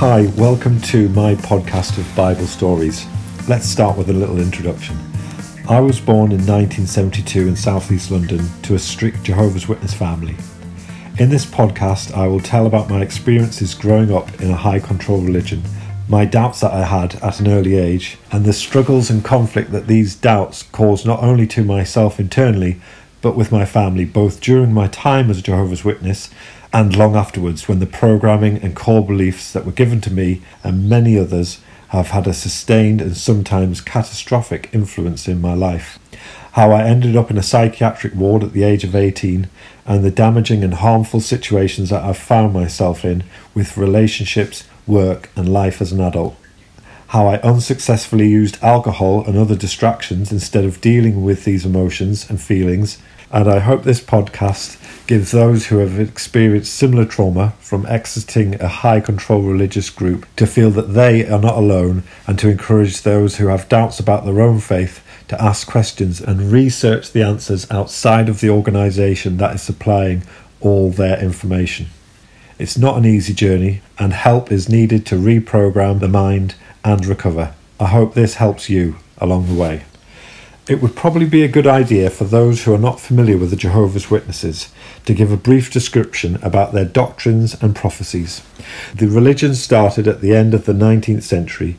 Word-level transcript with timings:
Hi, 0.00 0.32
welcome 0.38 0.80
to 0.80 1.10
my 1.10 1.34
podcast 1.34 1.98
of 1.98 2.16
Bible 2.16 2.46
stories. 2.46 3.06
Let's 3.50 3.66
start 3.66 3.98
with 3.98 4.08
a 4.08 4.14
little 4.14 4.38
introduction. 4.38 4.96
I 5.68 5.80
was 5.80 6.00
born 6.00 6.32
in 6.32 6.38
1972 6.38 7.46
in 7.46 7.54
southeast 7.54 8.10
London 8.10 8.48
to 8.62 8.76
a 8.76 8.78
strict 8.78 9.24
Jehovah's 9.24 9.68
Witness 9.68 9.92
family. 9.92 10.36
In 11.18 11.28
this 11.28 11.44
podcast, 11.44 12.14
I 12.14 12.26
will 12.28 12.40
tell 12.40 12.64
about 12.64 12.88
my 12.88 13.02
experiences 13.02 13.74
growing 13.74 14.10
up 14.10 14.40
in 14.40 14.50
a 14.50 14.56
high 14.56 14.78
control 14.80 15.20
religion, 15.20 15.62
my 16.08 16.24
doubts 16.24 16.60
that 16.60 16.72
I 16.72 16.86
had 16.86 17.16
at 17.16 17.38
an 17.38 17.48
early 17.48 17.76
age, 17.76 18.16
and 18.32 18.46
the 18.46 18.54
struggles 18.54 19.10
and 19.10 19.22
conflict 19.22 19.70
that 19.72 19.86
these 19.86 20.14
doubts 20.14 20.62
caused 20.62 21.04
not 21.04 21.22
only 21.22 21.46
to 21.48 21.62
myself 21.62 22.18
internally, 22.18 22.80
but 23.20 23.36
with 23.36 23.52
my 23.52 23.66
family, 23.66 24.06
both 24.06 24.40
during 24.40 24.72
my 24.72 24.88
time 24.88 25.28
as 25.28 25.40
a 25.40 25.42
Jehovah's 25.42 25.84
Witness 25.84 26.30
and 26.72 26.96
long 26.96 27.16
afterwards, 27.16 27.66
when 27.66 27.80
the 27.80 27.86
programming 27.86 28.58
and 28.58 28.76
core 28.76 29.04
beliefs 29.04 29.52
that 29.52 29.66
were 29.66 29.72
given 29.72 30.00
to 30.02 30.12
me 30.12 30.42
and 30.62 30.88
many 30.88 31.18
others 31.18 31.60
have 31.88 32.10
had 32.10 32.28
a 32.28 32.32
sustained 32.32 33.00
and 33.00 33.16
sometimes 33.16 33.80
catastrophic 33.80 34.70
influence 34.72 35.26
in 35.26 35.40
my 35.40 35.54
life. 35.54 35.98
How 36.52 36.70
I 36.70 36.84
ended 36.84 37.16
up 37.16 37.30
in 37.30 37.38
a 37.38 37.42
psychiatric 37.42 38.14
ward 38.14 38.44
at 38.44 38.52
the 38.52 38.62
age 38.62 38.84
of 38.84 38.94
18, 38.94 39.48
and 39.86 40.04
the 40.04 40.10
damaging 40.10 40.62
and 40.62 40.74
harmful 40.74 41.20
situations 41.20 41.90
that 41.90 42.04
I've 42.04 42.16
found 42.16 42.52
myself 42.52 43.04
in 43.04 43.24
with 43.54 43.76
relationships, 43.76 44.68
work, 44.86 45.30
and 45.34 45.52
life 45.52 45.82
as 45.82 45.90
an 45.90 46.00
adult. 46.00 46.36
How 47.08 47.26
I 47.26 47.38
unsuccessfully 47.38 48.28
used 48.28 48.62
alcohol 48.62 49.24
and 49.24 49.36
other 49.36 49.56
distractions 49.56 50.30
instead 50.30 50.64
of 50.64 50.80
dealing 50.80 51.24
with 51.24 51.44
these 51.44 51.66
emotions 51.66 52.30
and 52.30 52.40
feelings 52.40 52.98
and 53.32 53.48
I 53.48 53.60
hope 53.60 53.82
this 53.82 54.00
podcast 54.00 54.76
gives 55.06 55.30
those 55.30 55.66
who 55.66 55.78
have 55.78 55.98
experienced 55.98 56.74
similar 56.74 57.04
trauma 57.04 57.54
from 57.60 57.86
exiting 57.86 58.60
a 58.60 58.68
high 58.68 59.00
control 59.00 59.42
religious 59.42 59.90
group 59.90 60.26
to 60.36 60.46
feel 60.46 60.70
that 60.72 60.94
they 60.94 61.28
are 61.28 61.40
not 61.40 61.56
alone 61.56 62.02
and 62.26 62.38
to 62.38 62.48
encourage 62.48 63.02
those 63.02 63.36
who 63.36 63.46
have 63.48 63.68
doubts 63.68 64.00
about 64.00 64.24
their 64.24 64.40
own 64.40 64.60
faith 64.60 65.04
to 65.28 65.40
ask 65.40 65.68
questions 65.68 66.20
and 66.20 66.50
research 66.52 67.12
the 67.12 67.22
answers 67.22 67.70
outside 67.70 68.28
of 68.28 68.40
the 68.40 68.50
organisation 68.50 69.36
that 69.36 69.54
is 69.54 69.62
supplying 69.62 70.22
all 70.60 70.90
their 70.90 71.22
information. 71.22 71.86
It's 72.58 72.76
not 72.76 72.98
an 72.98 73.06
easy 73.06 73.32
journey, 73.32 73.80
and 73.98 74.12
help 74.12 74.52
is 74.52 74.68
needed 74.68 75.06
to 75.06 75.14
reprogram 75.14 76.00
the 76.00 76.08
mind 76.08 76.56
and 76.84 77.06
recover. 77.06 77.54
I 77.78 77.86
hope 77.86 78.12
this 78.12 78.34
helps 78.34 78.68
you 78.68 78.96
along 79.18 79.46
the 79.46 79.58
way. 79.58 79.84
It 80.70 80.80
would 80.80 80.94
probably 80.94 81.26
be 81.26 81.42
a 81.42 81.48
good 81.48 81.66
idea 81.66 82.10
for 82.10 82.22
those 82.22 82.62
who 82.62 82.72
are 82.72 82.78
not 82.78 83.00
familiar 83.00 83.36
with 83.36 83.50
the 83.50 83.56
Jehovah's 83.56 84.08
Witnesses 84.08 84.72
to 85.04 85.12
give 85.12 85.32
a 85.32 85.36
brief 85.36 85.68
description 85.68 86.38
about 86.44 86.72
their 86.72 86.84
doctrines 86.84 87.60
and 87.60 87.74
prophecies. 87.74 88.40
The 88.94 89.08
religion 89.08 89.56
started 89.56 90.06
at 90.06 90.20
the 90.20 90.32
end 90.32 90.54
of 90.54 90.66
the 90.66 90.72
19th 90.72 91.24
century 91.24 91.76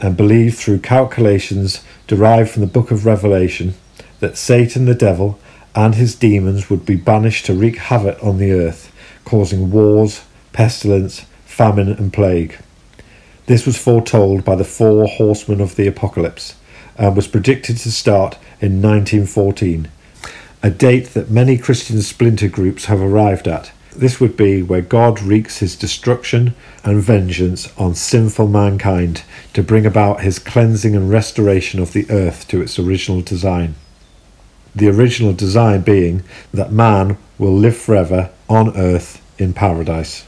and 0.00 0.16
believed 0.16 0.56
through 0.56 0.78
calculations 0.78 1.84
derived 2.06 2.48
from 2.48 2.62
the 2.62 2.66
book 2.66 2.90
of 2.90 3.04
Revelation 3.04 3.74
that 4.20 4.38
Satan 4.38 4.86
the 4.86 4.94
devil 4.94 5.38
and 5.74 5.96
his 5.96 6.14
demons 6.14 6.70
would 6.70 6.86
be 6.86 6.96
banished 6.96 7.44
to 7.44 7.52
wreak 7.52 7.76
havoc 7.76 8.24
on 8.24 8.38
the 8.38 8.52
earth, 8.52 8.90
causing 9.26 9.70
wars, 9.70 10.24
pestilence, 10.54 11.26
famine, 11.44 11.90
and 11.90 12.14
plague. 12.14 12.56
This 13.44 13.66
was 13.66 13.76
foretold 13.76 14.42
by 14.42 14.54
the 14.54 14.64
four 14.64 15.06
horsemen 15.06 15.60
of 15.60 15.76
the 15.76 15.86
apocalypse 15.86 16.54
and 16.96 17.16
was 17.16 17.28
predicted 17.28 17.76
to 17.78 17.92
start 17.92 18.34
in 18.60 18.82
1914, 18.82 19.88
a 20.62 20.70
date 20.70 21.06
that 21.14 21.30
many 21.30 21.58
Christian 21.58 22.02
splinter 22.02 22.48
groups 22.48 22.86
have 22.86 23.00
arrived 23.00 23.48
at. 23.48 23.72
This 23.94 24.20
would 24.20 24.36
be 24.36 24.62
where 24.62 24.80
God 24.80 25.20
wreaks 25.20 25.58
his 25.58 25.76
destruction 25.76 26.54
and 26.82 27.02
vengeance 27.02 27.72
on 27.78 27.94
sinful 27.94 28.48
mankind 28.48 29.22
to 29.52 29.62
bring 29.62 29.84
about 29.84 30.22
his 30.22 30.38
cleansing 30.38 30.96
and 30.96 31.10
restoration 31.10 31.78
of 31.80 31.92
the 31.92 32.08
earth 32.10 32.48
to 32.48 32.62
its 32.62 32.78
original 32.78 33.20
design. 33.20 33.74
The 34.74 34.88
original 34.88 35.34
design 35.34 35.82
being 35.82 36.22
that 36.54 36.72
man 36.72 37.18
will 37.38 37.54
live 37.54 37.76
forever 37.76 38.30
on 38.48 38.74
earth 38.76 39.20
in 39.38 39.52
paradise. 39.52 40.24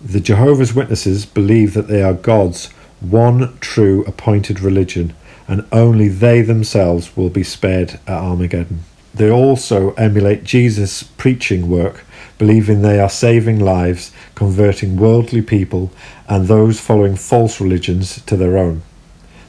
The 0.00 0.20
Jehovah's 0.20 0.74
Witnesses 0.74 1.24
believe 1.24 1.72
that 1.74 1.88
they 1.88 2.02
are 2.02 2.12
God's 2.12 2.66
one 3.00 3.56
true 3.60 4.04
appointed 4.04 4.60
religion 4.60 5.14
and 5.48 5.66
only 5.72 6.08
they 6.08 6.42
themselves 6.42 7.16
will 7.16 7.30
be 7.30 7.42
spared 7.42 7.98
at 8.06 8.22
Armageddon. 8.22 8.84
They 9.14 9.30
also 9.30 9.92
emulate 9.94 10.44
Jesus' 10.44 11.02
preaching 11.02 11.68
work, 11.68 12.04
believing 12.36 12.82
they 12.82 13.00
are 13.00 13.08
saving 13.08 13.58
lives, 13.58 14.12
converting 14.34 14.96
worldly 14.96 15.42
people 15.42 15.90
and 16.28 16.46
those 16.46 16.78
following 16.78 17.16
false 17.16 17.60
religions 17.60 18.22
to 18.26 18.36
their 18.36 18.56
own. 18.58 18.82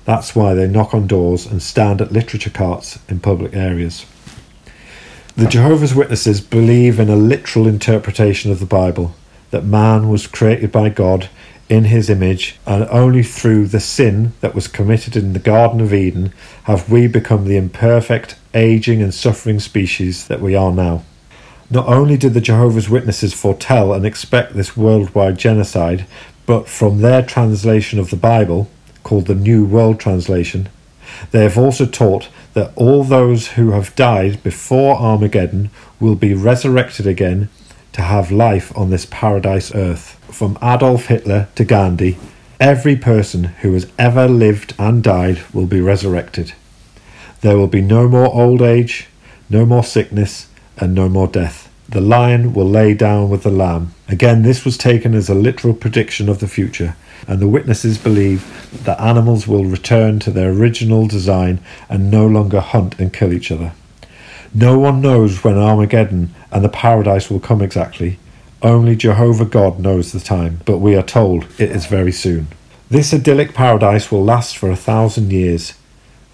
That's 0.06 0.36
why 0.36 0.56
they 0.56 0.68
knock 0.68 0.96
on 0.96 1.06
doors 1.06 1.46
and 1.46 1.62
stand 1.62 2.02
at 2.02 2.12
literature 2.12 2.50
carts 2.50 2.98
in 3.10 3.20
public 3.20 3.54
areas. 3.54 4.06
The 5.36 5.48
Jehovah's 5.48 5.94
Witnesses 5.94 6.42
believe 6.42 7.00
in 7.00 7.10
a 7.10 7.16
literal 7.16 7.68
interpretation 7.68 8.52
of 8.52 8.60
the 8.60 8.66
Bible, 8.66 9.14
that 9.52 9.64
man 9.64 10.10
was 10.10 10.28
created 10.28 10.72
by 10.72 10.90
God 10.90 11.30
in 11.70 11.86
his 11.86 12.10
image, 12.10 12.60
and 12.66 12.88
only 12.90 13.22
through 13.22 13.68
the 13.68 13.80
sin 13.80 14.34
that 14.42 14.56
was 14.56 14.68
committed 14.68 15.16
in 15.16 15.34
the 15.34 15.40
Garden 15.40 15.80
of 15.80 15.94
Eden 15.94 16.34
have 16.64 16.92
we 16.92 17.08
become 17.08 17.46
the 17.46 17.58
imperfect, 17.58 18.36
aging, 18.56 19.02
and 19.02 19.14
suffering 19.14 19.60
species 19.60 20.28
that 20.28 20.42
we 20.42 20.56
are 20.56 20.72
now. 20.72 21.04
Not 21.70 21.88
only 21.88 22.18
did 22.18 22.34
the 22.34 22.42
Jehovah's 22.42 22.90
Witnesses 22.90 23.34
foretell 23.34 23.94
and 23.94 24.04
expect 24.04 24.56
this 24.56 24.76
worldwide 24.76 25.38
genocide, 25.38 26.08
but 26.48 26.68
from 26.68 27.02
their 27.02 27.22
translation 27.22 28.00
of 28.00 28.10
the 28.10 28.16
Bible, 28.16 28.68
called 29.04 29.28
the 29.28 29.36
New 29.36 29.64
World 29.64 30.00
Translation, 30.00 30.68
they 31.32 31.44
have 31.44 31.58
also 31.58 31.86
taught 31.86 32.30
that 32.54 32.72
all 32.76 33.04
those 33.04 33.50
who 33.50 33.72
have 33.72 33.96
died 33.96 34.42
before 34.42 34.96
Armageddon 34.96 35.70
will 36.00 36.16
be 36.16 36.34
resurrected 36.34 37.06
again 37.06 37.50
to 37.94 38.02
have 38.02 38.32
life 38.32 38.76
on 38.76 38.90
this 38.90 39.06
paradise 39.06 39.74
earth. 39.76 40.19
From 40.32 40.58
Adolf 40.62 41.08
Hitler 41.08 41.48
to 41.56 41.66
Gandhi, 41.66 42.18
every 42.60 42.96
person 42.96 43.46
who 43.62 43.74
has 43.74 43.92
ever 43.98 44.28
lived 44.28 44.74
and 44.78 45.04
died 45.04 45.42
will 45.54 45.66
be 45.66 45.82
resurrected. 45.82 46.54
There 47.42 47.58
will 47.58 47.68
be 47.68 47.82
no 47.82 48.08
more 48.08 48.34
old 48.34 48.62
age, 48.62 49.08
no 49.50 49.66
more 49.66 49.84
sickness, 49.84 50.48
and 50.78 50.94
no 50.94 51.10
more 51.10 51.28
death. 51.28 51.70
The 51.90 52.00
lion 52.00 52.54
will 52.54 52.70
lay 52.70 52.94
down 52.94 53.30
with 53.30 53.44
the 53.44 53.50
lamb. 53.50 53.94
Again, 54.08 54.44
this 54.44 54.64
was 54.64 54.78
taken 54.78 55.16
as 55.16 55.28
a 55.28 55.36
literal 55.36 55.74
prediction 55.74 56.30
of 56.30 56.40
the 56.40 56.48
future, 56.48 56.96
and 57.28 57.40
the 57.40 57.48
witnesses 57.48 57.98
believe 57.98 58.46
that 58.84 59.02
animals 59.02 59.48
will 59.48 59.66
return 59.66 60.20
to 60.20 60.32
their 60.32 60.52
original 60.52 61.08
design 61.08 61.60
and 61.90 62.12
no 62.12 62.28
longer 62.28 62.62
hunt 62.62 63.00
and 63.00 63.12
kill 63.12 63.34
each 63.34 63.52
other. 63.52 63.74
No 64.54 64.78
one 64.78 65.02
knows 65.02 65.44
when 65.44 65.58
Armageddon 65.58 66.34
and 66.52 66.64
the 66.64 66.70
paradise 66.70 67.30
will 67.30 67.40
come 67.40 67.62
exactly. 67.62 68.20
Only 68.62 68.96
Jehovah 68.96 69.46
God 69.46 69.80
knows 69.80 70.12
the 70.12 70.20
time, 70.20 70.62
but 70.66 70.80
we 70.80 70.96
are 70.96 71.04
told 71.04 71.46
it 71.58 71.72
is 71.72 71.86
very 71.86 72.12
soon. 72.12 72.48
This 72.90 73.14
idyllic 73.14 73.54
paradise 73.54 74.12
will 74.12 74.24
last 74.24 74.58
for 74.58 74.70
a 74.70 74.76
thousand 74.76 75.32
years, 75.32 75.74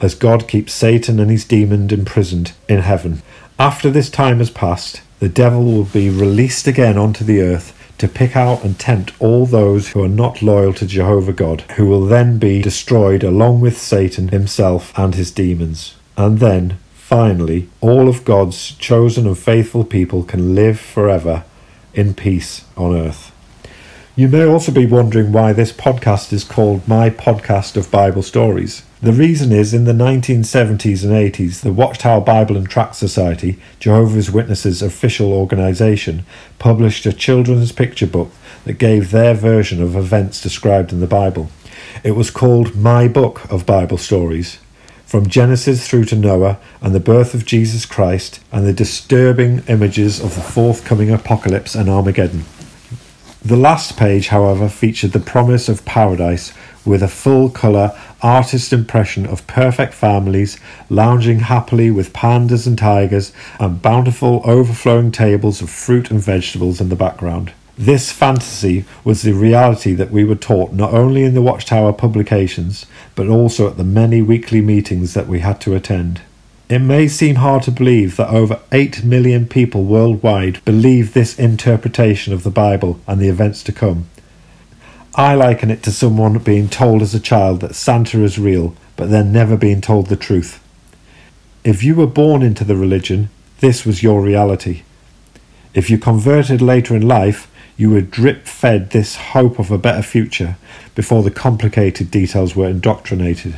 as 0.01 0.15
God 0.15 0.47
keeps 0.47 0.73
Satan 0.73 1.19
and 1.19 1.29
his 1.29 1.45
demons 1.45 1.93
imprisoned 1.93 2.53
in 2.67 2.79
heaven. 2.79 3.21
After 3.59 3.89
this 3.89 4.09
time 4.09 4.39
has 4.39 4.49
passed, 4.49 5.01
the 5.19 5.29
devil 5.29 5.63
will 5.63 5.85
be 5.85 6.09
released 6.09 6.67
again 6.67 6.97
onto 6.97 7.23
the 7.23 7.41
earth 7.41 7.73
to 7.99 8.07
pick 8.07 8.35
out 8.35 8.63
and 8.63 8.77
tempt 8.77 9.13
all 9.19 9.45
those 9.45 9.89
who 9.89 10.03
are 10.03 10.09
not 10.09 10.41
loyal 10.41 10.73
to 10.73 10.85
Jehovah 10.87 11.33
God, 11.33 11.61
who 11.77 11.85
will 11.85 12.05
then 12.05 12.39
be 12.39 12.61
destroyed 12.61 13.23
along 13.23 13.61
with 13.61 13.77
Satan 13.77 14.29
himself 14.29 14.91
and 14.97 15.15
his 15.15 15.31
demons. 15.31 15.95
And 16.17 16.39
then 16.39 16.77
Finally, 17.05 17.69
all 17.81 18.09
of 18.09 18.25
God's 18.25 18.71
chosen 18.71 19.27
and 19.27 19.37
faithful 19.37 19.83
people 19.83 20.23
can 20.23 20.55
live 20.55 20.79
forever 20.79 21.43
in 21.95 22.13
peace 22.13 22.65
on 22.77 22.95
earth. 22.95 23.31
You 24.17 24.29
may 24.29 24.45
also 24.45 24.71
be 24.71 24.85
wondering 24.85 25.33
why 25.33 25.51
this 25.51 25.73
podcast 25.73 26.31
is 26.31 26.45
called 26.45 26.87
My 26.87 27.09
Podcast 27.09 27.75
of 27.75 27.91
Bible 27.91 28.23
Stories. 28.23 28.83
The 29.01 29.11
reason 29.11 29.51
is 29.51 29.73
in 29.73 29.83
the 29.83 29.91
1970s 29.91 31.03
and 31.03 31.11
80s, 31.11 31.61
the 31.61 31.73
Watchtower 31.73 32.21
Bible 32.21 32.55
and 32.55 32.69
Tract 32.69 32.95
Society, 32.95 33.59
Jehovah's 33.79 34.31
Witnesses' 34.31 34.81
official 34.81 35.33
organisation, 35.33 36.25
published 36.59 37.05
a 37.05 37.11
children's 37.11 37.73
picture 37.73 38.07
book 38.07 38.31
that 38.63 38.79
gave 38.79 39.11
their 39.11 39.33
version 39.33 39.83
of 39.83 39.97
events 39.97 40.41
described 40.41 40.93
in 40.93 41.01
the 41.01 41.07
Bible. 41.07 41.49
It 42.03 42.11
was 42.11 42.31
called 42.31 42.75
My 42.75 43.09
Book 43.09 43.43
of 43.51 43.65
Bible 43.65 43.97
Stories, 43.97 44.59
from 45.15 45.29
Genesis 45.29 45.87
through 45.87 46.03
to 46.03 46.15
Noah 46.17 46.59
and 46.81 46.93
the 46.93 46.99
birth 46.99 47.33
of 47.33 47.45
Jesus 47.45 47.85
Christ 47.85 48.41
and 48.51 48.67
the 48.67 48.73
disturbing 48.73 49.63
images 49.69 50.19
of 50.19 50.35
the 50.35 50.41
forthcoming 50.41 51.09
apocalypse 51.09 51.73
and 51.73 51.87
Armageddon. 51.87 52.43
The 53.41 53.55
last 53.55 53.95
page, 53.95 54.27
however, 54.27 54.67
featured 54.67 55.13
the 55.13 55.21
promise 55.21 55.69
of 55.69 55.85
paradise 55.85 56.51
with 56.83 57.01
a 57.01 57.07
full 57.07 57.49
colour 57.49 57.97
artist 58.21 58.73
impression 58.73 59.25
of 59.25 59.47
perfect 59.47 59.93
families 59.93 60.59
lounging 60.89 61.39
happily 61.39 61.89
with 61.89 62.11
pandas 62.11 62.67
and 62.67 62.77
tigers 62.77 63.31
and 63.57 63.81
bountiful 63.81 64.41
overflowing 64.43 65.13
tables 65.13 65.61
of 65.61 65.69
fruit 65.69 66.11
and 66.11 66.19
vegetables 66.19 66.81
in 66.81 66.89
the 66.89 66.95
background. 66.97 67.53
This 67.77 68.09
fantasy 68.09 68.85
was 69.03 69.21
the 69.21 69.33
reality 69.33 69.93
that 69.93 70.11
we 70.11 70.23
were 70.23 70.35
taught 70.35 70.71
not 70.71 70.93
only 70.93 71.23
in 71.23 71.33
the 71.33 71.41
Watchtower 71.41 71.91
publications, 71.91 72.85
but 73.15 73.27
also 73.27 73.69
at 73.69 73.75
the 73.75 73.83
many 73.83 74.21
weekly 74.21 74.61
meetings 74.61 75.13
that 75.13 75.27
we 75.27 75.39
had 75.39 75.59
to 75.61 75.75
attend. 75.75 76.21
It 76.69 76.79
may 76.79 77.07
seem 77.09 77.35
hard 77.35 77.63
to 77.63 77.71
believe 77.71 78.15
that 78.15 78.29
over 78.29 78.59
8 78.71 79.03
million 79.03 79.45
people 79.45 79.83
worldwide 79.83 80.63
believe 80.63 81.13
this 81.13 81.37
interpretation 81.37 82.33
of 82.33 82.43
the 82.43 82.49
Bible 82.49 82.99
and 83.07 83.19
the 83.19 83.27
events 83.27 83.61
to 83.63 83.71
come. 83.73 84.07
I 85.13 85.35
liken 85.35 85.69
it 85.69 85.83
to 85.83 85.91
someone 85.91 86.37
being 86.39 86.69
told 86.69 87.01
as 87.01 87.13
a 87.13 87.19
child 87.19 87.59
that 87.59 87.75
Santa 87.75 88.23
is 88.23 88.39
real, 88.39 88.73
but 88.95 89.09
then 89.09 89.31
never 89.31 89.57
being 89.57 89.81
told 89.81 90.07
the 90.07 90.15
truth. 90.15 90.61
If 91.63 91.83
you 91.83 91.93
were 91.95 92.07
born 92.07 92.41
into 92.41 92.63
the 92.63 92.75
religion, 92.75 93.29
this 93.59 93.85
was 93.85 94.01
your 94.01 94.21
reality. 94.21 94.83
If 95.73 95.89
you 95.89 95.97
converted 95.97 96.61
later 96.61 96.95
in 96.95 97.07
life, 97.07 97.51
you 97.77 97.89
were 97.89 98.01
drip 98.01 98.45
fed 98.45 98.91
this 98.91 99.15
hope 99.15 99.59
of 99.59 99.71
a 99.71 99.77
better 99.77 100.01
future 100.01 100.55
before 100.95 101.23
the 101.23 101.31
complicated 101.31 102.09
details 102.09 102.55
were 102.55 102.69
indoctrinated. 102.69 103.55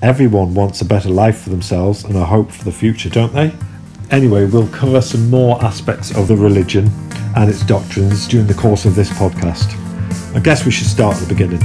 Everyone 0.00 0.54
wants 0.54 0.80
a 0.80 0.84
better 0.84 1.10
life 1.10 1.42
for 1.42 1.50
themselves 1.50 2.04
and 2.04 2.16
a 2.16 2.24
hope 2.24 2.50
for 2.50 2.64
the 2.64 2.72
future, 2.72 3.10
don't 3.10 3.34
they? 3.34 3.54
Anyway, 4.10 4.46
we'll 4.46 4.68
cover 4.68 5.00
some 5.00 5.30
more 5.30 5.62
aspects 5.62 6.14
of 6.16 6.28
the 6.28 6.36
religion 6.36 6.90
and 7.36 7.48
its 7.48 7.64
doctrines 7.64 8.26
during 8.26 8.46
the 8.46 8.54
course 8.54 8.84
of 8.84 8.94
this 8.94 9.10
podcast. 9.10 9.78
I 10.34 10.40
guess 10.40 10.64
we 10.64 10.70
should 10.70 10.88
start 10.88 11.16
at 11.16 11.22
the 11.22 11.34
beginning. 11.34 11.60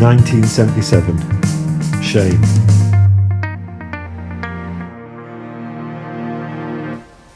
1977. 0.00 2.02
Shame. 2.02 2.83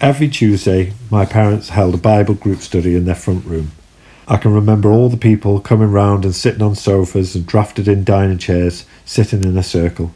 Every 0.00 0.28
Tuesday, 0.28 0.92
my 1.10 1.24
parents 1.24 1.70
held 1.70 1.92
a 1.92 1.98
Bible 1.98 2.34
group 2.34 2.60
study 2.60 2.94
in 2.94 3.04
their 3.04 3.16
front 3.16 3.44
room. 3.44 3.72
I 4.28 4.36
can 4.36 4.54
remember 4.54 4.92
all 4.92 5.08
the 5.08 5.16
people 5.16 5.58
coming 5.58 5.90
round 5.90 6.24
and 6.24 6.36
sitting 6.36 6.62
on 6.62 6.76
sofas 6.76 7.34
and 7.34 7.44
drafted 7.44 7.88
in 7.88 8.04
dining 8.04 8.38
chairs, 8.38 8.86
sitting 9.04 9.42
in 9.42 9.58
a 9.58 9.62
circle. 9.64 10.14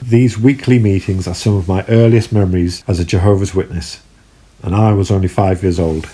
These 0.00 0.38
weekly 0.38 0.78
meetings 0.78 1.26
are 1.26 1.34
some 1.34 1.56
of 1.56 1.66
my 1.66 1.84
earliest 1.88 2.30
memories 2.30 2.84
as 2.86 3.00
a 3.00 3.04
Jehovah's 3.04 3.52
Witness, 3.52 4.00
and 4.62 4.76
I 4.76 4.92
was 4.92 5.10
only 5.10 5.26
five 5.26 5.60
years 5.64 5.80
old. 5.80 6.08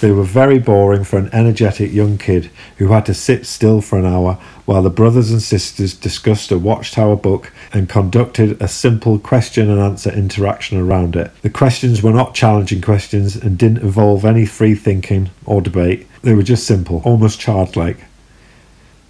They 0.00 0.10
were 0.10 0.24
very 0.24 0.58
boring 0.58 1.04
for 1.04 1.18
an 1.18 1.30
energetic 1.32 1.92
young 1.92 2.18
kid 2.18 2.50
who 2.78 2.88
had 2.88 3.06
to 3.06 3.14
sit 3.14 3.46
still 3.46 3.80
for 3.80 3.98
an 3.98 4.04
hour 4.04 4.38
while 4.64 4.82
the 4.82 4.90
brothers 4.90 5.30
and 5.30 5.40
sisters 5.40 5.94
discussed 5.94 6.50
a 6.50 6.58
Watchtower 6.58 7.16
book 7.16 7.52
and 7.72 7.88
conducted 7.88 8.60
a 8.60 8.68
simple 8.68 9.18
question 9.18 9.70
and 9.70 9.80
answer 9.80 10.10
interaction 10.10 10.78
around 10.78 11.16
it. 11.16 11.30
The 11.42 11.50
questions 11.50 12.02
were 12.02 12.12
not 12.12 12.34
challenging 12.34 12.80
questions 12.80 13.36
and 13.36 13.56
didn't 13.56 13.82
involve 13.82 14.24
any 14.24 14.46
free 14.46 14.74
thinking 14.74 15.30
or 15.46 15.60
debate, 15.60 16.06
they 16.22 16.34
were 16.34 16.42
just 16.42 16.66
simple, 16.66 17.02
almost 17.04 17.38
childlike. 17.38 17.98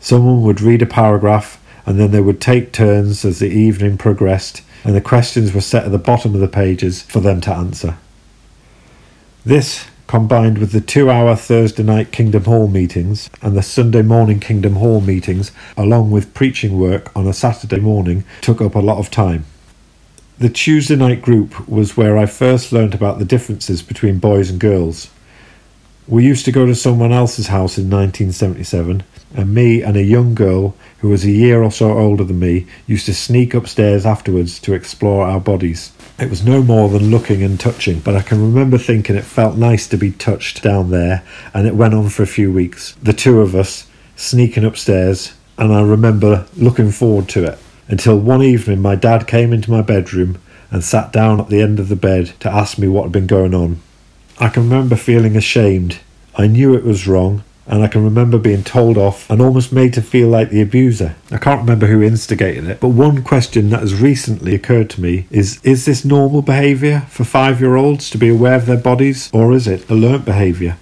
Someone 0.01 0.43
would 0.43 0.61
read 0.61 0.83
a 0.83 0.87
paragraph 0.87 1.63
and 1.87 1.99
then 1.99 2.11
they 2.11 2.21
would 2.21 2.41
take 2.41 2.73
turns 2.73 3.25
as 3.25 3.39
the 3.39 3.49
evening 3.49 3.97
progressed, 3.99 4.63
and 4.85 4.95
the 4.95 5.01
questions 5.01 5.53
were 5.53 5.61
set 5.61 5.85
at 5.85 5.93
the 5.93 5.99
bottom 5.99 6.35
of 6.35 6.41
the 6.41 6.49
pages 6.49 7.03
for 7.03 7.21
them 7.21 7.41
to 7.43 7.53
answer. 7.53 7.97
This 9.45 9.87
combined 10.15 10.59
with 10.59 10.71
the 10.71 10.81
two 10.81 11.11
hour 11.11 11.35
Thursday 11.35 11.83
night 11.83 12.13
Kingdom 12.13 12.45
Hall 12.45 12.69
meetings 12.69 13.29
and 13.43 13.57
the 13.57 13.63
Sunday 13.65 14.03
morning 14.03 14.39
Kingdom 14.39 14.75
Hall 14.75 15.01
meetings, 15.01 15.51
along 15.77 16.13
with 16.13 16.33
preaching 16.35 16.79
work 16.79 17.11
on 17.17 17.27
a 17.27 17.33
Saturday 17.33 17.81
morning, 17.81 18.23
took 18.41 18.61
up 18.61 18.77
a 18.77 18.79
lot 18.79 18.99
of 18.99 19.11
time. 19.11 19.45
The 20.39 20.49
Tuesday 20.49 20.95
night 20.95 21.21
group 21.21 21.69
was 21.69 21.97
where 21.97 22.17
I 22.17 22.27
first 22.27 22.71
learnt 22.71 22.95
about 22.95 23.19
the 23.19 23.25
differences 23.25 23.83
between 23.83 24.21
boys 24.21 24.51
and 24.51 24.61
girls. 24.61 25.11
We 26.07 26.25
used 26.25 26.45
to 26.45 26.53
go 26.53 26.65
to 26.65 26.77
someone 26.77 27.11
else's 27.11 27.49
house 27.49 27.77
in 27.77 27.91
1977, 27.91 29.03
and 29.35 29.53
me 29.53 29.83
and 29.83 29.97
a 29.97 30.05
young 30.05 30.37
girl 30.37 30.77
who 30.99 31.09
was 31.09 31.25
a 31.25 31.31
year 31.33 31.61
or 31.61 31.73
so 31.73 31.91
older 31.99 32.23
than 32.23 32.39
me 32.39 32.69
used 32.87 33.07
to 33.07 33.15
sneak 33.15 33.53
upstairs 33.53 34.07
afterwards 34.07 34.61
to 34.61 34.75
explore 34.75 35.27
our 35.27 35.41
bodies. 35.41 35.91
It 36.17 36.31
was 36.31 36.45
no 36.45 36.63
more 36.63 36.89
than 36.89 37.11
looking 37.11 37.43
and 37.43 37.59
touching, 37.59 37.99
but 37.99 38.15
I 38.15 38.23
can 38.23 38.41
remember 38.41 38.79
thinking 38.79 39.17
it 39.17 39.25
felt 39.25 39.57
nice 39.57 39.89
to 39.89 39.97
be 39.97 40.13
touched 40.13 40.63
down 40.63 40.91
there, 40.91 41.25
and 41.53 41.67
it 41.67 41.75
went 41.75 41.93
on 41.93 42.09
for 42.09 42.23
a 42.23 42.27
few 42.27 42.53
weeks. 42.53 42.95
The 43.03 43.13
two 43.13 43.41
of 43.41 43.57
us 43.57 43.89
sneaking 44.15 44.65
upstairs, 44.65 45.35
and 45.59 45.73
I 45.73 45.83
remember 45.83 46.47
looking 46.57 46.93
forward 46.93 47.29
to 47.31 47.45
it 47.45 47.59
until 47.89 48.17
one 48.17 48.45
evening 48.45 48.81
my 48.81 48.95
dad 48.95 49.27
came 49.27 49.53
into 49.53 49.73
my 49.73 49.83
bedroom 49.83 50.41
and 50.71 50.85
sat 50.85 51.13
down 51.13 51.41
at 51.41 51.49
the 51.49 51.61
end 51.61 51.81
of 51.81 51.89
the 51.89 51.97
bed 51.97 52.33
to 52.41 52.51
ask 52.51 52.79
me 52.79 52.87
what 52.87 53.03
had 53.03 53.13
been 53.13 53.27
going 53.27 53.53
on. 53.53 53.81
I 54.39 54.51
can 54.51 54.63
remember 54.63 54.95
feeling 54.95 55.37
ashamed. 55.37 55.99
I 56.37 56.47
knew 56.47 56.75
it 56.75 56.85
was 56.85 57.09
wrong, 57.09 57.43
and 57.67 57.83
I 57.83 57.89
can 57.89 58.05
remember 58.05 58.39
being 58.39 58.63
told 58.63 58.99
off 58.99 59.29
and 59.31 59.41
almost 59.41 59.73
made 59.73 59.95
to 59.95 60.03
feel 60.03 60.29
like 60.29 60.51
the 60.51 60.61
abuser. 60.61 61.17
I 61.31 61.39
can't 61.39 61.61
remember 61.61 61.87
who 61.87 62.03
instigated 62.03 62.67
it, 62.67 62.81
but 62.81 62.89
one 62.89 63.23
question 63.23 63.71
that 63.71 63.81
has 63.81 63.95
recently 63.95 64.55
occurred 64.55 64.91
to 64.91 65.01
me 65.01 65.27
is 65.31 65.61
Is 65.63 65.85
this 65.85 66.05
normal 66.05 66.43
behaviour 66.43 67.01
for 67.09 67.25
five 67.25 67.61
year 67.61 67.77
olds 67.77 68.11
to 68.11 68.19
be 68.19 68.29
aware 68.29 68.57
of 68.57 68.67
their 68.67 68.77
bodies, 68.77 69.31
or 69.33 69.53
is 69.53 69.67
it 69.67 69.89
a 69.89 69.95
learnt 69.95 70.25
behaviour? 70.25 70.77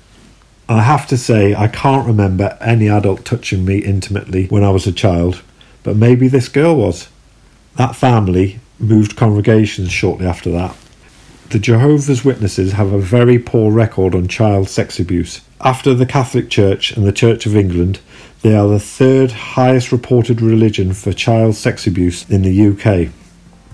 I 0.68 0.82
have 0.82 1.06
to 1.08 1.18
say, 1.18 1.54
I 1.54 1.68
can't 1.68 2.06
remember 2.06 2.56
any 2.60 2.88
adult 2.88 3.24
touching 3.24 3.64
me 3.64 3.78
intimately 3.78 4.46
when 4.46 4.64
I 4.64 4.70
was 4.70 4.86
a 4.86 4.92
child, 4.92 5.42
but 5.82 5.96
maybe 5.96 6.28
this 6.28 6.48
girl 6.48 6.76
was. 6.76 7.08
That 7.76 7.96
family 7.96 8.60
moved 8.78 9.16
congregations 9.16 9.92
shortly 9.92 10.26
after 10.26 10.50
that. 10.52 10.76
The 11.52 11.58
Jehovah's 11.58 12.24
Witnesses 12.24 12.72
have 12.72 12.94
a 12.94 12.98
very 12.98 13.38
poor 13.38 13.70
record 13.70 14.14
on 14.14 14.26
child 14.26 14.70
sex 14.70 14.98
abuse. 14.98 15.42
After 15.60 15.92
the 15.92 16.06
Catholic 16.06 16.48
Church 16.48 16.92
and 16.92 17.06
the 17.06 17.12
Church 17.12 17.44
of 17.44 17.54
England, 17.54 18.00
they 18.40 18.56
are 18.56 18.66
the 18.66 18.80
third 18.80 19.32
highest 19.32 19.92
reported 19.92 20.40
religion 20.40 20.94
for 20.94 21.12
child 21.12 21.54
sex 21.54 21.86
abuse 21.86 22.26
in 22.30 22.40
the 22.40 22.68
UK. 22.68 23.12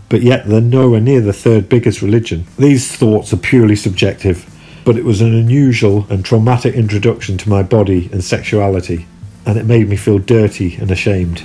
But 0.09 0.23
yet 0.23 0.49
they're 0.49 0.61
nowhere 0.61 1.01
near 1.01 1.21
the 1.21 1.33
third 1.33 1.69
biggest 1.69 2.03
religion. 2.03 2.47
These 2.59 2.97
thoughts 2.97 3.33
are 3.33 3.37
purely 3.37 3.77
subjective, 3.77 4.53
but 4.85 4.97
it 4.97 5.05
was 5.05 5.21
an 5.21 5.33
unusual 5.33 6.05
and 6.11 6.25
traumatic 6.25 6.75
introduction 6.75 7.39
to 7.39 7.49
my 7.49 7.63
body 7.63 8.09
and 8.11 8.25
sexuality, 8.25 9.07
and 9.47 9.57
it 9.57 9.67
made 9.67 9.89
me 9.89 9.95
feel 9.95 10.19
dirty 10.19 10.75
and 10.81 10.91
ashamed. 10.91 11.43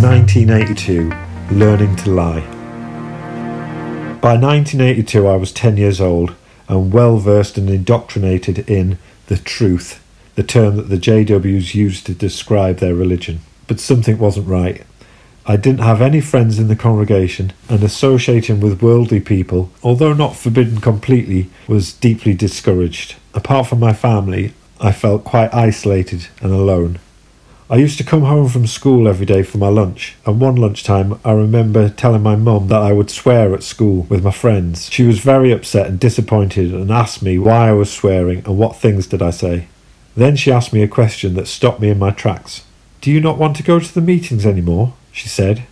1982 0.00 1.12
Learning 1.50 1.94
to 1.96 2.10
Lie. 2.10 2.61
By 4.22 4.34
1982, 4.34 5.26
I 5.26 5.34
was 5.34 5.50
10 5.50 5.76
years 5.76 6.00
old 6.00 6.36
and 6.68 6.92
well 6.92 7.16
versed 7.18 7.58
and 7.58 7.68
indoctrinated 7.68 8.70
in 8.70 8.98
the 9.26 9.36
truth, 9.36 10.00
the 10.36 10.44
term 10.44 10.76
that 10.76 10.88
the 10.88 10.96
JWs 10.96 11.74
used 11.74 12.06
to 12.06 12.14
describe 12.14 12.76
their 12.76 12.94
religion. 12.94 13.40
But 13.66 13.80
something 13.80 14.18
wasn't 14.18 14.46
right. 14.46 14.84
I 15.44 15.56
didn't 15.56 15.80
have 15.80 16.00
any 16.00 16.20
friends 16.20 16.60
in 16.60 16.68
the 16.68 16.76
congregation, 16.76 17.52
and 17.68 17.82
associating 17.82 18.60
with 18.60 18.80
worldly 18.80 19.18
people, 19.18 19.72
although 19.82 20.12
not 20.12 20.36
forbidden 20.36 20.80
completely, 20.80 21.50
was 21.66 21.92
deeply 21.92 22.32
discouraged. 22.32 23.16
Apart 23.34 23.66
from 23.66 23.80
my 23.80 23.92
family, 23.92 24.54
I 24.80 24.92
felt 24.92 25.24
quite 25.24 25.52
isolated 25.52 26.28
and 26.40 26.52
alone. 26.52 27.00
I 27.70 27.76
used 27.76 27.96
to 27.98 28.04
come 28.04 28.22
home 28.22 28.48
from 28.48 28.66
school 28.66 29.08
every 29.08 29.24
day 29.24 29.42
for 29.42 29.58
my 29.58 29.68
lunch, 29.68 30.16
and 30.26 30.40
one 30.40 30.56
lunchtime 30.56 31.18
I 31.24 31.32
remember 31.32 31.88
telling 31.88 32.22
my 32.22 32.36
mum 32.36 32.68
that 32.68 32.82
I 32.82 32.92
would 32.92 33.10
swear 33.10 33.54
at 33.54 33.62
school 33.62 34.02
with 34.10 34.24
my 34.24 34.30
friends. 34.30 34.90
She 34.90 35.04
was 35.04 35.20
very 35.20 35.52
upset 35.52 35.86
and 35.86 35.98
disappointed 35.98 36.74
and 36.74 36.90
asked 36.90 37.22
me 37.22 37.38
why 37.38 37.68
I 37.68 37.72
was 37.72 37.90
swearing 37.90 38.42
and 38.44 38.58
what 38.58 38.76
things 38.76 39.06
did 39.06 39.22
I 39.22 39.30
say. 39.30 39.68
Then 40.16 40.36
she 40.36 40.52
asked 40.52 40.72
me 40.72 40.82
a 40.82 40.88
question 40.88 41.34
that 41.34 41.48
stopped 41.48 41.80
me 41.80 41.88
in 41.88 41.98
my 41.98 42.10
tracks. 42.10 42.64
Do 43.00 43.10
you 43.10 43.20
not 43.20 43.38
want 43.38 43.56
to 43.56 43.62
go 43.62 43.80
to 43.80 43.94
the 43.94 44.00
meetings 44.00 44.44
anymore? 44.44 44.94
she 45.10 45.28
said. 45.28 45.64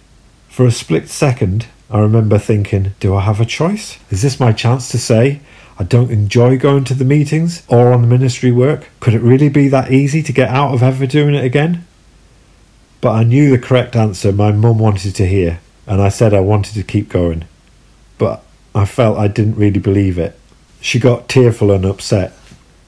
For 0.48 0.64
a 0.66 0.70
split 0.70 1.08
second, 1.08 1.66
I 1.90 1.98
remember 1.98 2.38
thinking, 2.38 2.92
do 3.00 3.14
I 3.14 3.20
have 3.22 3.40
a 3.40 3.44
choice? 3.44 3.98
Is 4.10 4.22
this 4.22 4.40
my 4.40 4.52
chance 4.52 4.90
to 4.90 4.98
say, 4.98 5.40
I 5.80 5.84
don't 5.84 6.10
enjoy 6.10 6.58
going 6.58 6.84
to 6.84 6.94
the 6.94 7.06
meetings 7.06 7.62
or 7.66 7.94
on 7.94 8.02
the 8.02 8.06
ministry 8.06 8.52
work? 8.52 8.90
Could 9.00 9.14
it 9.14 9.22
really 9.22 9.48
be 9.48 9.66
that 9.68 9.90
easy 9.90 10.22
to 10.22 10.30
get 10.30 10.50
out 10.50 10.74
of 10.74 10.82
ever 10.82 11.06
doing 11.06 11.34
it 11.34 11.42
again? 11.42 11.86
But 13.00 13.12
I 13.12 13.24
knew 13.24 13.48
the 13.48 13.58
correct 13.58 13.96
answer 13.96 14.30
my 14.30 14.52
mum 14.52 14.78
wanted 14.78 15.14
to 15.14 15.26
hear, 15.26 15.58
and 15.86 16.02
I 16.02 16.10
said 16.10 16.34
I 16.34 16.40
wanted 16.40 16.74
to 16.74 16.82
keep 16.82 17.08
going. 17.08 17.46
But 18.18 18.42
I 18.74 18.84
felt 18.84 19.16
I 19.16 19.26
didn't 19.26 19.56
really 19.56 19.80
believe 19.80 20.18
it. 20.18 20.38
She 20.82 20.98
got 20.98 21.30
tearful 21.30 21.70
and 21.70 21.86
upset. 21.86 22.34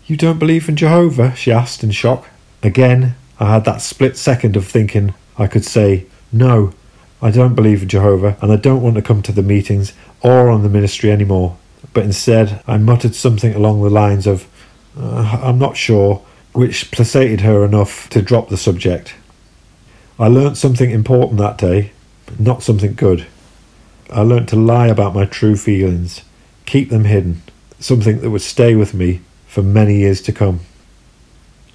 You 0.04 0.18
don't 0.18 0.38
believe 0.38 0.68
in 0.68 0.76
Jehovah? 0.76 1.34
she 1.34 1.50
asked 1.50 1.82
in 1.82 1.92
shock. 1.92 2.28
Again, 2.62 3.14
I 3.40 3.54
had 3.54 3.64
that 3.64 3.80
split 3.80 4.18
second 4.18 4.54
of 4.54 4.66
thinking 4.66 5.14
I 5.38 5.46
could 5.46 5.64
say, 5.64 6.04
No, 6.30 6.74
I 7.22 7.30
don't 7.30 7.54
believe 7.54 7.80
in 7.80 7.88
Jehovah, 7.88 8.36
and 8.42 8.52
I 8.52 8.56
don't 8.56 8.82
want 8.82 8.96
to 8.96 9.02
come 9.02 9.22
to 9.22 9.32
the 9.32 9.42
meetings 9.42 9.94
or 10.20 10.50
on 10.50 10.62
the 10.62 10.68
ministry 10.68 11.10
anymore. 11.10 11.56
But 11.92 12.04
instead, 12.04 12.62
I 12.66 12.78
muttered 12.78 13.14
something 13.14 13.54
along 13.54 13.82
the 13.82 13.90
lines 13.90 14.26
of, 14.26 14.46
uh, 14.98 15.40
I'm 15.42 15.58
not 15.58 15.76
sure, 15.76 16.22
which 16.52 16.90
placated 16.90 17.40
her 17.42 17.64
enough 17.64 18.08
to 18.10 18.22
drop 18.22 18.48
the 18.48 18.56
subject. 18.56 19.14
I 20.18 20.28
learnt 20.28 20.56
something 20.56 20.90
important 20.90 21.38
that 21.38 21.58
day, 21.58 21.92
but 22.26 22.40
not 22.40 22.62
something 22.62 22.94
good. 22.94 23.26
I 24.10 24.22
learnt 24.22 24.48
to 24.50 24.56
lie 24.56 24.88
about 24.88 25.14
my 25.14 25.24
true 25.24 25.56
feelings, 25.56 26.22
keep 26.66 26.90
them 26.90 27.04
hidden, 27.04 27.42
something 27.78 28.20
that 28.20 28.30
would 28.30 28.42
stay 28.42 28.74
with 28.74 28.94
me 28.94 29.20
for 29.46 29.62
many 29.62 29.96
years 29.96 30.20
to 30.22 30.32
come. 30.32 30.60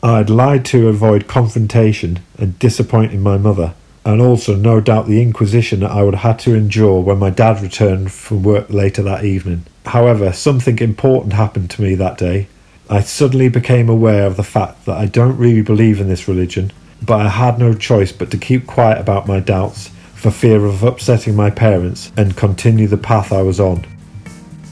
I 0.03 0.17
had 0.17 0.29
lied 0.29 0.63
to 0.65 0.88
avoid 0.88 1.27
confrontation 1.27 2.19
and 2.38 2.57
disappointing 2.59 3.21
my 3.21 3.38
mother, 3.38 3.74
and 4.07 4.21
also 4.21 4.55
no 4.55 4.79
doubt 4.79 5.05
the 5.05 5.21
inquisition 5.21 5.81
that 5.81 5.91
I 5.91 6.01
would 6.01 6.15
have 6.15 6.37
had 6.37 6.39
to 6.45 6.55
endure 6.55 7.01
when 7.01 7.19
my 7.19 7.29
dad 7.29 7.61
returned 7.61 8.13
from 8.13 8.41
work 8.41 8.69
later 8.69 9.03
that 9.03 9.25
evening. 9.25 9.65
However, 9.85 10.31
something 10.31 10.79
important 10.79 11.33
happened 11.33 11.69
to 11.71 11.81
me 11.81 11.93
that 11.95 12.17
day. 12.17 12.47
I 12.89 13.01
suddenly 13.01 13.49
became 13.49 13.89
aware 13.89 14.25
of 14.25 14.37
the 14.37 14.45
fact 14.45 14.85
that 14.85 14.97
I 14.97 15.07
don't 15.07 15.35
really 15.35 15.61
believe 15.61 15.99
in 15.99 16.07
this 16.07 16.25
religion, 16.25 16.71
but 17.05 17.19
I 17.19 17.27
had 17.27 17.59
no 17.59 17.73
choice 17.73 18.13
but 18.13 18.31
to 18.31 18.37
keep 18.37 18.65
quiet 18.65 18.97
about 18.97 19.27
my 19.27 19.41
doubts 19.41 19.89
for 20.15 20.31
fear 20.31 20.63
of 20.63 20.83
upsetting 20.83 21.35
my 21.35 21.49
parents 21.49 22.13
and 22.15 22.37
continue 22.37 22.87
the 22.87 22.95
path 22.95 23.33
I 23.33 23.41
was 23.41 23.59
on. 23.59 23.85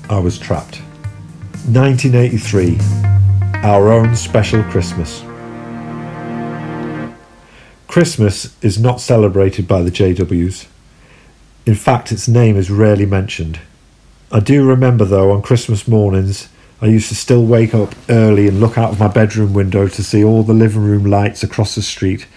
I 0.09 0.19
was 0.19 0.39
trapped. 0.39 0.77
1983, 1.67 2.77
our 3.65 3.91
own 3.91 4.15
special 4.15 4.63
Christmas. 4.63 5.25
Christmas 7.95 8.53
is 8.61 8.77
not 8.77 8.99
celebrated 8.99 9.69
by 9.69 9.81
the 9.81 9.89
JWs. 9.89 10.67
In 11.65 11.75
fact, 11.75 12.11
its 12.11 12.27
name 12.27 12.57
is 12.57 12.69
rarely 12.69 13.05
mentioned. 13.05 13.61
I 14.29 14.41
do 14.41 14.67
remember, 14.67 15.05
though, 15.05 15.31
on 15.31 15.41
Christmas 15.41 15.87
mornings, 15.87 16.49
I 16.81 16.87
used 16.87 17.07
to 17.07 17.15
still 17.15 17.45
wake 17.45 17.73
up 17.73 17.95
early 18.09 18.49
and 18.49 18.59
look 18.59 18.77
out 18.77 18.91
of 18.91 18.99
my 18.99 19.07
bedroom 19.07 19.53
window 19.53 19.87
to 19.87 20.03
see 20.03 20.25
all 20.25 20.43
the 20.43 20.53
living 20.53 20.81
room 20.81 21.05
lights 21.05 21.41
across 21.41 21.73
the 21.73 21.81
street, 21.81 22.27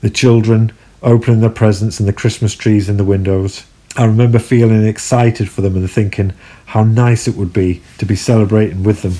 the 0.00 0.10
children 0.10 0.72
opening 1.04 1.38
their 1.38 1.50
presents 1.50 2.00
and 2.00 2.08
the 2.08 2.12
Christmas 2.12 2.56
trees 2.56 2.88
in 2.88 2.96
the 2.96 3.04
windows. 3.04 3.64
I 3.96 4.06
remember 4.06 4.40
feeling 4.40 4.84
excited 4.84 5.48
for 5.48 5.60
them 5.60 5.76
and 5.76 5.88
thinking 5.88 6.32
how 6.64 6.82
nice 6.82 7.28
it 7.28 7.36
would 7.36 7.52
be 7.52 7.80
to 7.98 8.06
be 8.06 8.16
celebrating 8.16 8.82
with 8.82 9.02
them. 9.02 9.14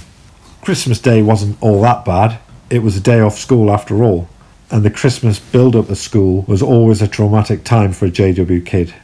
Christmas 0.63 0.99
Day 0.99 1.23
wasn't 1.23 1.63
all 1.63 1.81
that 1.83 2.05
bad. 2.05 2.41
It 2.71 2.81
was 2.81 2.97
a 2.97 3.01
day 3.01 3.21
off 3.21 3.39
school 3.39 3.71
after 3.71 4.03
all, 4.03 4.29
and 4.71 4.85
the 4.85 4.91
Christmas 4.91 5.39
build 5.39 5.77
up 5.77 5.91
at 5.91 5.97
school 5.97 6.43
was 6.43 6.63
always 6.63 7.01
a 7.01 7.09
traumatic 7.09 7.65
time 7.65 7.93
for 7.93 8.07
a 8.07 8.11
JW 8.11 8.65
kid. 8.67 8.95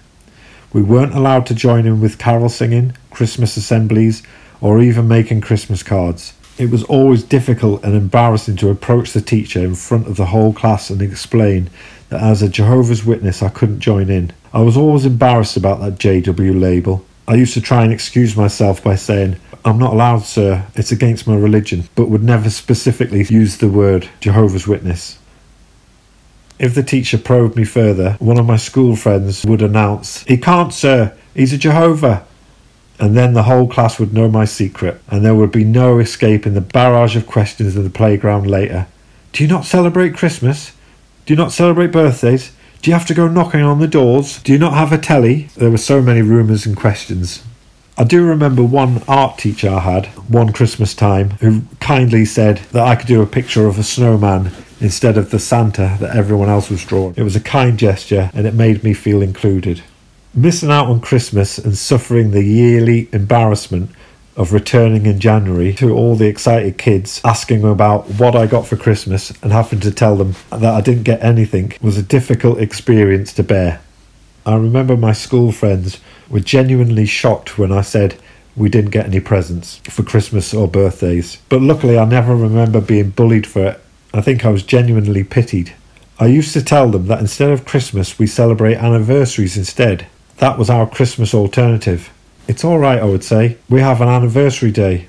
We 0.73 0.83
weren't 0.83 1.15
allowed 1.15 1.47
to 1.47 1.55
join 1.55 1.87
in 1.87 2.01
with 2.01 2.19
carol 2.19 2.49
singing, 2.49 2.97
Christmas 3.11 3.57
assemblies, 3.57 4.23
or 4.61 4.81
even 4.81 5.07
making 5.07 5.43
Christmas 5.43 5.83
cards. 5.83 6.33
It 6.59 6.71
was 6.71 6.85
always 6.85 7.23
difficult 7.23 7.85
and 7.85 7.95
embarrassing 7.95 8.57
to 8.57 8.71
approach 8.71 9.13
the 9.13 9.21
teacher 9.21 9.61
in 9.61 9.75
front 9.75 10.07
of 10.07 10.17
the 10.17 10.27
whole 10.27 10.53
class 10.53 10.91
and 10.91 11.01
explain 11.01 11.71
that 12.09 12.23
as 12.23 12.43
a 12.43 12.49
Jehovah's 12.49 13.05
Witness 13.05 13.43
I 13.43 13.49
couldn't 13.49 13.81
join 13.81 14.11
in. 14.11 14.33
I 14.53 14.61
was 14.61 14.77
always 14.77 15.07
embarrassed 15.07 15.57
about 15.57 15.81
that 15.81 15.99
JW 15.99 16.59
label. 16.59 17.05
I 17.27 17.35
used 17.35 17.55
to 17.55 17.61
try 17.61 17.85
and 17.85 17.93
excuse 17.93 18.37
myself 18.37 18.83
by 18.83 18.97
saying, 18.97 19.37
I'm 19.65 19.79
not 19.79 19.93
allowed, 19.93 20.25
sir, 20.25 20.67
it's 20.75 20.93
against 20.93 21.27
my 21.27 21.37
religion, 21.37 21.89
but 21.95 22.09
would 22.09 22.23
never 22.23 22.51
specifically 22.51 23.25
use 23.25 23.59
the 23.59 23.69
word 23.69 24.09
Jehovah's 24.21 24.67
Witness. 24.67 25.19
If 26.63 26.77
the 26.77 26.85
teacher 26.85 27.19
probed 27.19 27.57
me 27.57 27.65
further, 27.65 28.13
one 28.21 28.39
of 28.39 28.47
my 28.47 28.57
school 28.57 28.95
friends 28.95 29.45
would 29.45 29.63
announce, 29.63 30.23
He 30.23 30.37
can't, 30.37 30.73
sir, 30.73 31.13
he's 31.35 31.53
a 31.53 31.59
Jehovah. 31.59 32.25
And 33.01 33.17
then 33.17 33.33
the 33.33 33.43
whole 33.43 33.67
class 33.67 33.99
would 33.99 34.15
know 34.15 34.29
my 34.29 34.45
secret, 34.45 35.03
and 35.09 35.25
there 35.25 35.35
would 35.35 35.51
be 35.51 35.65
no 35.65 35.99
escape 35.99 36.47
in 36.47 36.55
the 36.55 36.61
barrage 36.61 37.17
of 37.17 37.27
questions 37.27 37.75
in 37.75 37.83
the 37.83 37.91
playground 37.91 38.47
later. 38.47 38.87
Do 39.33 39.43
you 39.43 39.49
not 39.49 39.65
celebrate 39.65 40.15
Christmas? 40.15 40.71
Do 41.27 41.35
you 41.35 41.37
not 41.37 41.51
celebrate 41.51 41.91
birthdays? 41.91 42.53
Do 42.81 42.93
you 42.93 42.97
have 42.97 43.07
to 43.07 43.15
go 43.15 43.27
knocking 43.27 43.63
on 43.63 43.81
the 43.81 43.89
doors? 43.89 44.41
Do 44.41 44.53
you 44.53 44.59
not 44.59 44.75
have 44.75 44.93
a 44.93 44.99
telly? 44.99 45.49
There 45.57 45.71
were 45.71 45.79
so 45.79 46.01
many 46.01 46.23
rumours 46.23 46.65
and 46.65 46.77
questions. 46.77 47.43
I 47.99 48.05
do 48.05 48.25
remember 48.25 48.63
one 48.63 49.03
art 49.09 49.37
teacher 49.37 49.69
I 49.69 49.81
had 49.81 50.07
one 50.29 50.53
Christmas 50.53 50.95
time 50.95 51.31
who 51.41 51.63
kindly 51.81 52.25
said 52.25 52.59
that 52.71 52.87
I 52.87 52.95
could 52.95 53.09
do 53.09 53.21
a 53.21 53.27
picture 53.27 53.67
of 53.67 53.81
a 53.81 53.83
snowman 53.83 54.53
instead 54.83 55.17
of 55.17 55.31
the 55.31 55.39
Santa 55.39 55.97
that 56.01 56.17
everyone 56.17 56.49
else 56.49 56.69
was 56.69 56.85
drawing. 56.85 57.15
It 57.17 57.23
was 57.23 57.37
a 57.37 57.41
kind 57.41 57.79
gesture 57.79 58.31
and 58.35 58.47
it 58.47 58.55
made 58.55 58.83
me 58.83 58.95
feel 58.95 59.23
included. 59.23 59.83
Missing 60.35 60.71
out 60.71 60.89
on 60.89 61.01
Christmas 61.01 61.57
and 61.59 61.77
suffering 61.79 62.31
the 62.31 62.43
yearly 62.43 63.09
embarrassment 63.13 63.91
of 64.37 64.53
returning 64.53 65.07
in 65.07 65.21
January 65.21 65.73
to 65.75 65.95
all 65.95 66.17
the 66.17 66.27
excited 66.27 66.79
kids 66.79 67.21
asking 67.25 67.63
about 67.65 68.09
what 68.09 68.35
I 68.35 68.47
got 68.47 68.67
for 68.67 68.77
Christmas 68.77 69.31
and 69.43 69.53
having 69.53 69.81
to 69.81 69.91
tell 69.91 70.17
them 70.17 70.35
that 70.51 70.75
I 70.75 70.81
didn't 70.81 71.05
get 71.05 71.23
anything 71.23 71.75
was 71.81 71.97
a 71.97 72.03
difficult 72.03 72.59
experience 72.59 73.33
to 73.35 73.43
bear. 73.43 73.81
I 74.45 74.57
remember 74.57 74.97
my 74.97 75.13
school 75.13 75.53
friends 75.53 76.01
were 76.29 76.41
genuinely 76.41 77.07
shocked 77.07 77.59
when 77.59 77.71
I 77.71 77.83
said 77.83 78.17
we 78.57 78.69
didn't 78.69 78.91
get 78.91 79.07
any 79.07 79.21
presents 79.21 79.77
for 79.89 80.03
Christmas 80.03 80.53
or 80.53 80.67
birthdays. 80.67 81.39
But 81.49 81.63
luckily, 81.63 81.99
I 81.99 82.05
never 82.05 82.35
remember 82.35 82.81
being 82.81 83.11
bullied 83.11 83.47
for 83.47 83.65
it. 83.67 83.81
I 84.15 84.21
think 84.21 84.45
I 84.45 84.51
was 84.51 84.63
genuinely 84.63 85.25
pitied. 85.25 85.75
I 86.19 86.27
used 86.27 86.53
to 86.53 86.63
tell 86.63 86.91
them 86.91 87.07
that 87.07 87.21
instead 87.21 87.51
of 87.51 87.65
Christmas, 87.65 88.19
we 88.19 88.27
celebrate 88.27 88.77
anniversaries 88.77 89.57
instead. 89.57 90.07
That 90.37 90.59
was 90.59 90.69
our 90.69 90.89
Christmas 90.89 91.35
alternative. 91.35 92.11
It's 92.47 92.65
alright, 92.65 93.01
I 93.01 93.07
would 93.07 93.25
say. 93.25 93.57
We 93.69 93.81
have 93.81 94.01
an 94.01 94.09
anniversary 94.09 94.71
day. 94.71 95.09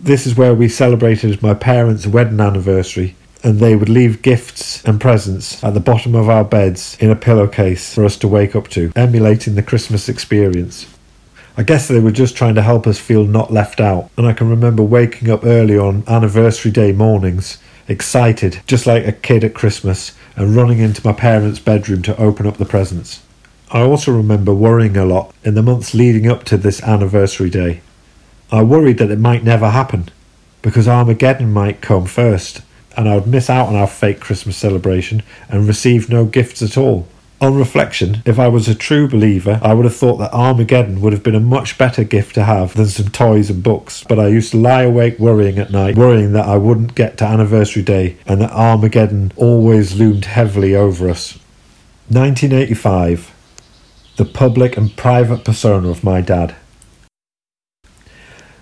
This 0.00 0.26
is 0.26 0.36
where 0.36 0.54
we 0.54 0.68
celebrated 0.68 1.42
my 1.42 1.54
parents' 1.54 2.06
wedding 2.06 2.38
anniversary, 2.38 3.16
and 3.42 3.58
they 3.58 3.74
would 3.74 3.88
leave 3.88 4.22
gifts 4.22 4.84
and 4.84 5.00
presents 5.00 5.62
at 5.64 5.74
the 5.74 5.80
bottom 5.80 6.14
of 6.14 6.28
our 6.28 6.44
beds 6.44 6.96
in 7.00 7.10
a 7.10 7.16
pillowcase 7.16 7.94
for 7.94 8.04
us 8.04 8.16
to 8.18 8.28
wake 8.28 8.54
up 8.54 8.68
to, 8.68 8.92
emulating 8.94 9.56
the 9.56 9.62
Christmas 9.62 10.08
experience. 10.08 10.86
I 11.56 11.64
guess 11.64 11.88
they 11.88 11.98
were 11.98 12.12
just 12.12 12.36
trying 12.36 12.54
to 12.54 12.62
help 12.62 12.86
us 12.86 13.00
feel 13.00 13.24
not 13.24 13.52
left 13.52 13.80
out, 13.80 14.10
and 14.16 14.24
I 14.24 14.32
can 14.32 14.48
remember 14.48 14.84
waking 14.84 15.28
up 15.28 15.44
early 15.44 15.76
on 15.76 16.04
anniversary 16.06 16.70
day 16.70 16.92
mornings, 16.92 17.58
excited, 17.88 18.60
just 18.66 18.86
like 18.86 19.06
a 19.06 19.12
kid 19.12 19.42
at 19.42 19.54
Christmas, 19.54 20.12
and 20.36 20.54
running 20.54 20.78
into 20.78 21.04
my 21.04 21.12
parents' 21.12 21.58
bedroom 21.58 22.02
to 22.02 22.20
open 22.20 22.46
up 22.46 22.58
the 22.58 22.64
presents. 22.64 23.22
I 23.70 23.80
also 23.80 24.12
remember 24.12 24.54
worrying 24.54 24.96
a 24.96 25.04
lot 25.04 25.34
in 25.44 25.54
the 25.54 25.62
months 25.62 25.94
leading 25.94 26.30
up 26.30 26.44
to 26.44 26.56
this 26.56 26.82
anniversary 26.82 27.50
day. 27.50 27.80
I 28.50 28.62
worried 28.62 28.98
that 28.98 29.10
it 29.10 29.18
might 29.18 29.44
never 29.44 29.70
happen, 29.70 30.08
because 30.62 30.88
Armageddon 30.88 31.52
might 31.52 31.82
come 31.82 32.06
first, 32.06 32.62
and 32.96 33.08
I 33.08 33.16
would 33.16 33.26
miss 33.26 33.50
out 33.50 33.68
on 33.68 33.76
our 33.76 33.86
fake 33.86 34.20
Christmas 34.20 34.56
celebration 34.56 35.22
and 35.48 35.66
receive 35.66 36.08
no 36.08 36.24
gifts 36.24 36.62
at 36.62 36.78
all. 36.78 37.06
On 37.40 37.54
reflection, 37.54 38.20
if 38.26 38.36
I 38.36 38.48
was 38.48 38.66
a 38.66 38.74
true 38.74 39.06
believer, 39.06 39.60
I 39.62 39.72
would 39.72 39.84
have 39.84 39.94
thought 39.94 40.16
that 40.16 40.32
Armageddon 40.32 41.00
would 41.00 41.12
have 41.12 41.22
been 41.22 41.36
a 41.36 41.40
much 41.40 41.78
better 41.78 42.02
gift 42.02 42.34
to 42.34 42.42
have 42.42 42.74
than 42.74 42.86
some 42.86 43.10
toys 43.10 43.48
and 43.48 43.62
books. 43.62 44.02
But 44.02 44.18
I 44.18 44.26
used 44.26 44.50
to 44.50 44.56
lie 44.56 44.82
awake 44.82 45.20
worrying 45.20 45.56
at 45.56 45.70
night, 45.70 45.96
worrying 45.96 46.32
that 46.32 46.48
I 46.48 46.56
wouldn't 46.56 46.96
get 46.96 47.16
to 47.18 47.26
anniversary 47.26 47.84
day 47.84 48.16
and 48.26 48.40
that 48.40 48.50
Armageddon 48.50 49.32
always 49.36 49.94
loomed 49.94 50.24
heavily 50.24 50.74
over 50.74 51.08
us. 51.08 51.34
1985. 52.08 53.32
The 54.16 54.24
public 54.24 54.76
and 54.76 54.96
private 54.96 55.44
persona 55.44 55.90
of 55.90 56.02
my 56.02 56.20
dad. 56.20 56.56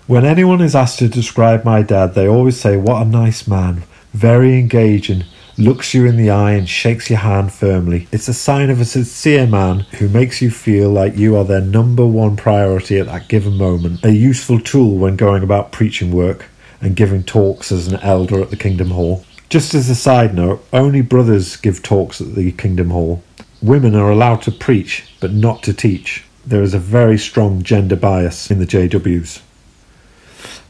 When 0.05 0.23
anyone 0.23 0.61
is 0.61 0.75
asked 0.75 0.99
to 0.99 1.09
describe 1.09 1.65
my 1.65 1.81
dad, 1.81 2.13
they 2.13 2.27
always 2.27 2.59
say, 2.59 2.77
What 2.77 3.01
a 3.01 3.09
nice 3.09 3.47
man 3.47 3.85
very 4.17 4.57
engaging, 4.57 5.23
looks 5.57 5.93
you 5.93 6.05
in 6.05 6.17
the 6.17 6.29
eye 6.29 6.51
and 6.51 6.69
shakes 6.69 7.09
your 7.09 7.19
hand 7.19 7.51
firmly. 7.51 8.07
It's 8.11 8.27
a 8.27 8.33
sign 8.33 8.69
of 8.69 8.79
a 8.79 8.85
sincere 8.85 9.47
man 9.47 9.79
who 9.97 10.07
makes 10.07 10.41
you 10.41 10.51
feel 10.51 10.89
like 10.89 11.17
you 11.17 11.35
are 11.35 11.43
their 11.43 11.61
number 11.61 12.05
one 12.05 12.37
priority 12.37 12.99
at 12.99 13.07
that 13.07 13.27
given 13.27 13.57
moment, 13.57 14.05
a 14.05 14.11
useful 14.11 14.59
tool 14.59 14.97
when 14.97 15.15
going 15.15 15.41
about 15.41 15.71
preaching 15.71 16.11
work 16.11 16.45
and 16.79 16.95
giving 16.95 17.23
talks 17.23 17.71
as 17.71 17.87
an 17.87 17.99
elder 18.01 18.39
at 18.39 18.51
the 18.51 18.55
Kingdom 18.55 18.91
Hall. 18.91 19.25
Just 19.49 19.73
as 19.73 19.89
a 19.89 19.95
side 19.95 20.35
note, 20.35 20.63
only 20.71 21.01
brothers 21.01 21.55
give 21.55 21.81
talks 21.81 22.21
at 22.21 22.35
the 22.35 22.51
Kingdom 22.51 22.91
Hall. 22.91 23.23
Women 23.61 23.95
are 23.95 24.11
allowed 24.11 24.43
to 24.43 24.51
preach, 24.51 25.11
but 25.19 25.33
not 25.33 25.63
to 25.63 25.73
teach. 25.73 26.23
There 26.45 26.61
is 26.61 26.75
a 26.75 26.79
very 26.79 27.17
strong 27.17 27.63
gender 27.63 27.95
bias 27.95 28.51
in 28.51 28.59
the 28.59 28.67
JWs. 28.67 29.41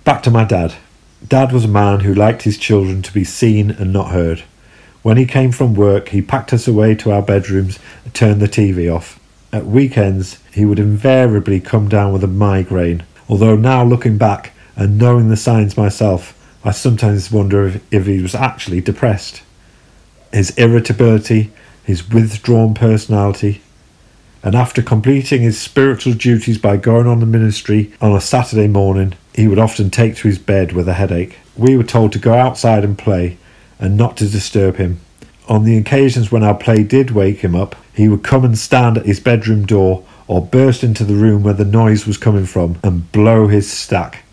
Back 0.06 0.24
to 0.24 0.32
my 0.32 0.46
dad. 0.46 0.76
Dad 1.28 1.52
was 1.52 1.66
a 1.66 1.68
man 1.68 2.02
who 2.02 2.14
liked 2.14 2.44
his 2.44 2.58
children 2.58 3.02
to 3.02 3.12
be 3.12 3.26
seen 3.26 3.72
and 3.72 3.92
not 3.92 4.12
heard. 4.12 4.44
When 5.08 5.16
he 5.16 5.26
came 5.26 5.54
from 5.54 5.74
work, 5.74 6.10
he 6.10 6.22
packed 6.22 6.52
us 6.52 6.68
away 6.68 6.94
to 6.96 7.14
our 7.14 7.22
bedrooms 7.22 7.80
and 8.04 8.14
turned 8.14 8.42
the 8.42 8.46
TV 8.50 8.94
off. 8.94 9.18
At 9.54 9.66
weekends, 9.66 10.40
he 10.52 10.66
would 10.66 10.80
invariably 10.80 11.62
come 11.62 11.88
down 11.88 12.12
with 12.12 12.26
a 12.26 12.28
migraine, 12.28 13.06
although 13.30 13.56
now 13.56 13.86
looking 13.86 14.18
back 14.18 14.52
and 14.76 14.98
knowing 14.98 15.30
the 15.30 15.38
signs 15.38 15.78
myself, 15.78 16.38
I 16.66 16.72
sometimes 16.72 17.32
wonder 17.32 17.66
if, 17.66 17.82
if 17.90 18.06
he 18.06 18.22
was 18.22 18.36
actually 18.36 18.82
depressed. 18.82 19.44
His 20.34 20.50
irritability, 20.58 21.54
his 21.86 22.10
withdrawn 22.10 22.74
personality, 22.74 23.62
and 24.44 24.56
after 24.56 24.82
completing 24.82 25.42
his 25.42 25.58
spiritual 25.58 26.16
duties 26.16 26.58
by 26.58 26.76
going 26.76 27.08
on 27.08 27.22
the 27.22 27.26
ministry 27.26 27.94
on 28.02 28.14
a 28.14 28.20
Saturday 28.20 28.68
morning, 28.68 29.14
he 29.34 29.48
would 29.48 29.58
often 29.58 29.90
take 29.90 30.18
to 30.18 30.28
his 30.28 30.38
bed 30.38 30.74
with 30.74 30.90
a 30.90 30.96
headache. 30.96 31.38
We 31.56 31.78
were 31.78 31.84
told 31.86 32.12
to 32.12 32.20
go 32.20 32.34
outside 32.34 32.84
and 32.84 32.98
play 32.98 33.38
and 33.80 33.98
not 33.98 34.18
to 34.18 34.28
disturb 34.28 34.78
him. 34.78 35.00
On 35.48 35.64
the 35.64 35.78
occasions 35.78 36.32
when 36.32 36.44
our 36.44 36.56
play 36.56 36.84
did 36.84 37.12
wake 37.12 37.40
him 37.40 37.56
up, 37.56 37.76
he 37.94 38.10
would 38.10 38.24
come 38.24 38.44
and 38.44 38.58
stand 38.58 38.98
at 38.98 39.06
his 39.06 39.20
bedroom 39.20 39.66
door 39.66 40.04
or 40.28 40.46
burst 40.46 40.84
into 40.84 41.04
the 41.04 41.16
room 41.16 41.44
where 41.44 41.54
the 41.54 41.66
noise 41.66 42.06
was 42.06 42.18
coming 42.18 42.46
from 42.46 42.78
and 42.84 43.12
blow 43.12 43.48
his 43.48 43.72
stack. 43.72 44.24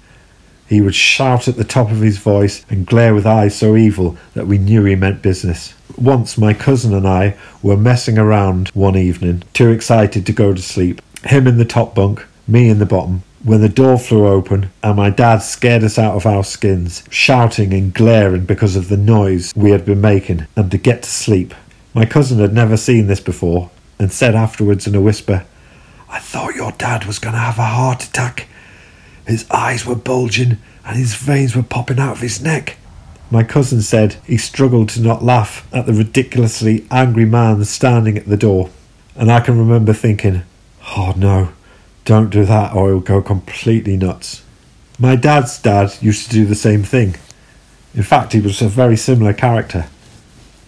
He 0.67 0.81
would 0.81 0.95
shout 0.95 1.47
at 1.47 1.57
the 1.57 1.65
top 1.65 1.91
of 1.91 2.01
his 2.01 2.19
voice 2.19 2.65
and 2.69 2.87
glare 2.87 3.15
with 3.15 3.27
eyes 3.27 3.55
so 3.55 3.77
evil 3.77 4.17
that 4.33 4.47
we 4.47 4.59
knew 4.59 4.85
he 4.85 4.97
meant 4.97 5.23
business. 5.23 5.75
Once 5.97 6.37
my 6.37 6.55
cousin 6.55 6.95
and 6.95 7.07
I 7.07 7.37
were 7.63 7.77
messing 7.77 8.19
around 8.19 8.69
one 8.69 8.97
evening, 8.97 9.45
too 9.53 9.71
excited 9.71 10.27
to 10.27 10.33
go 10.33 10.53
to 10.53 10.63
sleep. 10.63 11.01
Him 11.25 11.47
in 11.47 11.59
the 11.59 11.65
top 11.65 11.95
bunk, 11.95 12.27
me 12.49 12.69
in 12.69 12.79
the 12.79 12.87
bottom, 12.87 13.23
when 13.45 13.61
the 13.61 13.69
door 13.69 13.99
flew 13.99 14.27
open 14.27 14.71
and 14.83 14.97
my 14.97 15.11
dad 15.11 15.39
scared 15.39 15.85
us 15.85 15.99
out 15.99 16.17
of 16.17 16.25
our 16.25 16.43
skins, 16.43 17.05
shouting 17.11 17.75
and 17.75 17.93
glaring 17.93 18.47
because 18.47 18.75
of 18.75 18.89
the 18.89 18.97
noise 18.97 19.53
we 19.55 19.71
had 19.71 19.85
been 19.85 20.01
making 20.01 20.47
and 20.57 20.71
to 20.71 20.79
get 20.79 21.03
to 21.03 21.11
sleep. 21.11 21.55
My 21.93 22.07
cousin 22.07 22.39
had 22.39 22.55
never 22.55 22.79
seen 22.79 23.07
this 23.07 23.21
before 23.21 23.71
and 23.99 24.11
said 24.11 24.35
afterwards 24.35 24.87
in 24.87 24.95
a 24.95 25.01
whisper, 25.01 25.45
I 26.09 26.21
thought 26.21 26.57
your 26.57 26.73
dad 26.73 27.05
was 27.05 27.19
going 27.19 27.35
to 27.35 27.39
have 27.39 27.59
a 27.59 27.67
heart 27.67 28.03
attack. 28.03 28.49
His 29.27 29.49
eyes 29.51 29.85
were 29.85 29.95
bulging 29.95 30.59
and 30.87 30.97
his 30.97 31.15
veins 31.15 31.55
were 31.55 31.63
popping 31.63 31.99
out 31.99 32.17
of 32.17 32.21
his 32.21 32.41
neck. 32.41 32.79
My 33.31 33.43
cousin 33.43 33.83
said 33.83 34.15
he 34.27 34.39
struggled 34.39 34.89
to 34.91 35.03
not 35.03 35.23
laugh 35.23 35.69
at 35.73 35.85
the 35.85 35.93
ridiculously 35.93 36.87
angry 36.91 37.25
man 37.27 37.63
standing 37.65 38.17
at 38.17 38.27
the 38.27 38.37
door, 38.37 38.71
and 39.17 39.31
I 39.31 39.41
can 39.41 39.59
remember 39.59 39.93
thinking, 39.93 40.43
oh 40.97 41.15
no, 41.17 41.51
don't 42.05 42.31
do 42.31 42.45
that 42.45 42.75
or 42.75 42.89
he'll 42.89 43.01
go 43.01 43.23
completely 43.23 43.97
nuts. 43.97 44.43
My 44.99 45.17
dad's 45.17 45.59
dad 45.59 45.97
used 46.01 46.27
to 46.27 46.33
do 46.33 46.45
the 46.45 46.55
same 46.55 46.83
thing. 46.83 47.17
In 47.95 48.03
fact, 48.03 48.33
he 48.33 48.41
was 48.41 48.61
a 48.63 48.69
very 48.69 48.97
similar 48.97 49.33
character. 49.33 49.87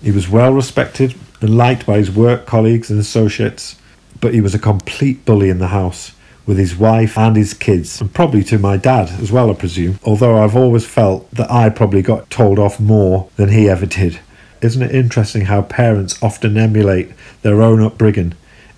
He 0.03 0.11
was 0.11 0.29
well 0.29 0.53
respected 0.53 1.15
and 1.41 1.57
liked 1.57 1.87
by 1.87 1.99
his 1.99 2.11
work 2.11 2.47
colleagues 2.47 2.91
and 2.91 2.99
associates, 2.99 3.77
but 4.21 4.35
he 4.35 4.41
was 4.41 4.55
a 4.55 4.59
complete 4.59 5.25
bully 5.25 5.51
in 5.51 5.59
the 5.59 5.69
house 5.69 6.13
with 6.47 6.59
his 6.59 6.77
wife 6.77 7.19
and 7.19 7.37
his 7.37 7.53
kids, 7.53 8.01
and 8.01 8.15
probably 8.15 8.45
to 8.45 8.59
my 8.59 8.77
dad 8.77 9.09
as 9.21 9.33
well, 9.33 9.51
I 9.51 9.55
presume, 9.55 9.99
although 10.05 10.43
I've 10.43 10.57
always 10.57 10.87
felt 10.87 11.29
that 11.33 11.51
I 11.51 11.69
probably 11.71 12.03
got 12.03 12.31
told 12.31 12.59
off 12.59 12.79
more 12.79 13.29
than 13.35 13.49
he 13.49 13.69
ever 13.69 13.85
did. 13.85 14.21
Isn't 14.63 14.83
it 14.83 14.95
interesting 14.95 15.47
how 15.47 15.63
parents 15.63 16.23
often 16.23 16.57
emulate 16.57 17.11
their 17.43 17.63
own 17.63 17.83
upbringing, 17.83 18.35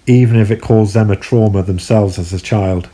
even 0.09 0.39
if 0.39 0.51
it 0.51 0.63
caused 0.63 0.95
them 0.95 1.11
a 1.11 1.17
trauma 1.17 1.63
themselves 1.63 2.19
as 2.19 2.33
a 2.33 2.41
child? 2.41 2.89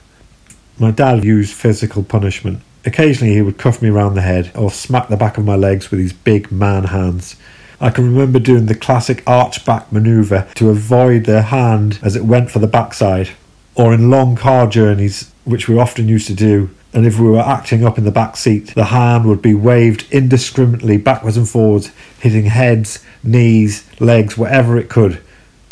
My 0.79 0.91
dad 0.91 1.25
used 1.25 1.55
physical 1.55 2.03
punishment. 2.03 2.61
Occasionally 2.85 3.35
he 3.35 3.43
would 3.43 3.59
cuff 3.59 3.81
me 3.81 3.89
round 3.89 4.17
the 4.17 4.23
head 4.23 4.51
or 4.55 4.71
smack 4.71 5.09
the 5.09 5.17
back 5.17 5.39
of 5.39 5.45
my 5.45 5.57
legs 5.57 5.91
with 5.91 6.01
his 6.01 6.13
big 6.13 6.51
man 6.51 6.85
hands. 6.85 7.37
I 7.81 7.91
can 7.91 8.13
remember 8.13 8.39
doing 8.39 8.67
the 8.67 8.75
classic 8.75 9.23
arch 9.27 9.65
back 9.65 9.93
manoeuvre 9.93 10.49
to 10.57 10.71
avoid 10.71 11.25
the 11.25 11.43
hand 11.43 11.99
as 12.03 12.17
it 12.17 12.25
went 12.25 12.51
for 12.51 12.59
the 12.59 12.67
backside 12.67 13.31
or 13.75 13.93
in 13.93 14.11
long 14.11 14.37
car 14.37 14.67
journeys, 14.67 15.33
which 15.45 15.69
we 15.69 15.79
often 15.79 16.09
used 16.09 16.27
to 16.29 16.35
do. 16.35 16.71
And 16.93 17.07
if 17.07 17.19
we 17.19 17.29
were 17.29 17.41
acting 17.41 17.85
up 17.85 17.99
in 17.99 18.05
the 18.05 18.13
back 18.13 18.37
seat, 18.37 18.75
the 18.75 18.85
hand 18.85 19.27
would 19.27 19.43
be 19.43 19.55
waved 19.55 20.07
indiscriminately 20.13 20.97
backwards 20.97 21.37
and 21.37 21.49
forwards, 21.49 21.91
hitting 22.21 22.45
heads, 22.45 23.05
knees, 23.25 23.85
legs, 24.01 24.39
whatever 24.39 24.79
it 24.79 24.89
could, 24.89 25.21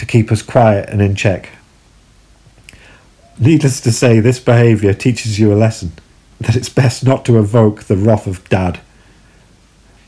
to 0.02 0.06
keep 0.06 0.32
us 0.32 0.42
quiet 0.42 0.88
and 0.88 1.00
in 1.00 1.14
check. 1.14 1.50
Needless 3.38 3.80
to 3.82 3.92
say, 3.92 4.18
this 4.18 4.40
behaviour 4.40 4.94
teaches 4.94 5.38
you 5.38 5.52
a 5.52 5.54
lesson 5.54 5.92
that 6.40 6.56
it's 6.56 6.68
best 6.68 7.04
not 7.04 7.24
to 7.26 7.38
evoke 7.38 7.84
the 7.84 7.96
wrath 7.96 8.26
of 8.26 8.48
dad. 8.48 8.80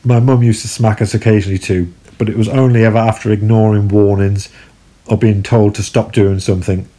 My 0.03 0.19
mum 0.19 0.43
used 0.43 0.63
to 0.63 0.67
smack 0.67 1.01
us 1.01 1.13
occasionally 1.13 1.57
too, 1.57 1.93
but 2.17 2.27
it 2.27 2.35
was 2.35 2.49
only 2.49 2.83
ever 2.83 2.97
after 2.97 3.31
ignoring 3.31 3.87
warnings 3.87 4.49
or 5.05 5.17
being 5.17 5.41
told 5.41 5.75
to 5.75 5.83
stop 5.83 6.11
doing 6.11 6.39
something 6.39 6.89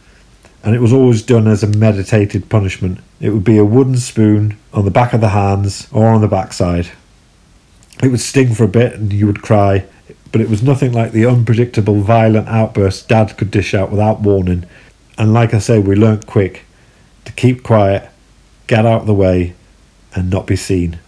and 0.63 0.73
it 0.73 0.81
was 0.81 0.91
always 0.91 1.21
done 1.21 1.47
as 1.47 1.61
a 1.61 1.67
meditated 1.67 2.49
punishment. 2.49 2.99
It 3.21 3.29
would 3.29 3.43
be 3.43 3.59
a 3.59 3.63
wooden 3.63 3.97
spoon 3.97 4.57
on 4.73 4.85
the 4.85 4.91
back 4.91 5.13
of 5.13 5.21
the 5.21 5.29
hands 5.29 5.87
or 5.91 6.07
on 6.07 6.21
the 6.21 6.27
backside. 6.27 6.89
It 8.01 8.07
would 8.07 8.19
sting 8.21 8.55
for 8.55 8.63
a 8.63 8.67
bit 8.67 8.93
and 8.93 9.13
you 9.13 9.27
would 9.27 9.43
cry, 9.43 9.85
but 10.31 10.41
it 10.41 10.49
was 10.49 10.63
nothing 10.63 10.91
like 10.91 11.11
the 11.11 11.25
unpredictable 11.25 12.01
violent 12.01 12.47
outbursts 12.47 13.05
Dad 13.05 13.37
could 13.37 13.51
dish 13.51 13.73
out 13.73 13.91
without 13.91 14.21
warning. 14.21 14.65
And 15.17 15.33
like 15.33 15.53
I 15.53 15.59
say, 15.59 15.79
we 15.79 15.95
learnt 15.95 16.27
quick 16.27 16.65
to 17.25 17.31
keep 17.31 17.63
quiet, 17.63 18.09
get 18.67 18.85
out 18.85 19.01
of 19.01 19.07
the 19.07 19.13
way, 19.13 19.53
and 20.15 20.29
not 20.29 20.47
be 20.47 20.55
seen. 20.55 20.99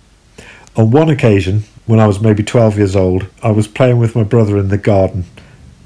On 0.76 0.92
one 0.92 1.10
occasion, 1.10 1.64
when 1.86 2.00
I 2.00 2.08
was 2.08 2.20
maybe 2.20 2.44
12 2.44 2.78
years 2.78 2.96
old, 2.96 3.28
I 3.42 3.52
was 3.52 3.68
playing 3.68 3.98
with 3.98 4.16
my 4.16 4.24
brother 4.24 4.58
in 4.58 4.70
the 4.70 4.78
garden, 4.78 5.26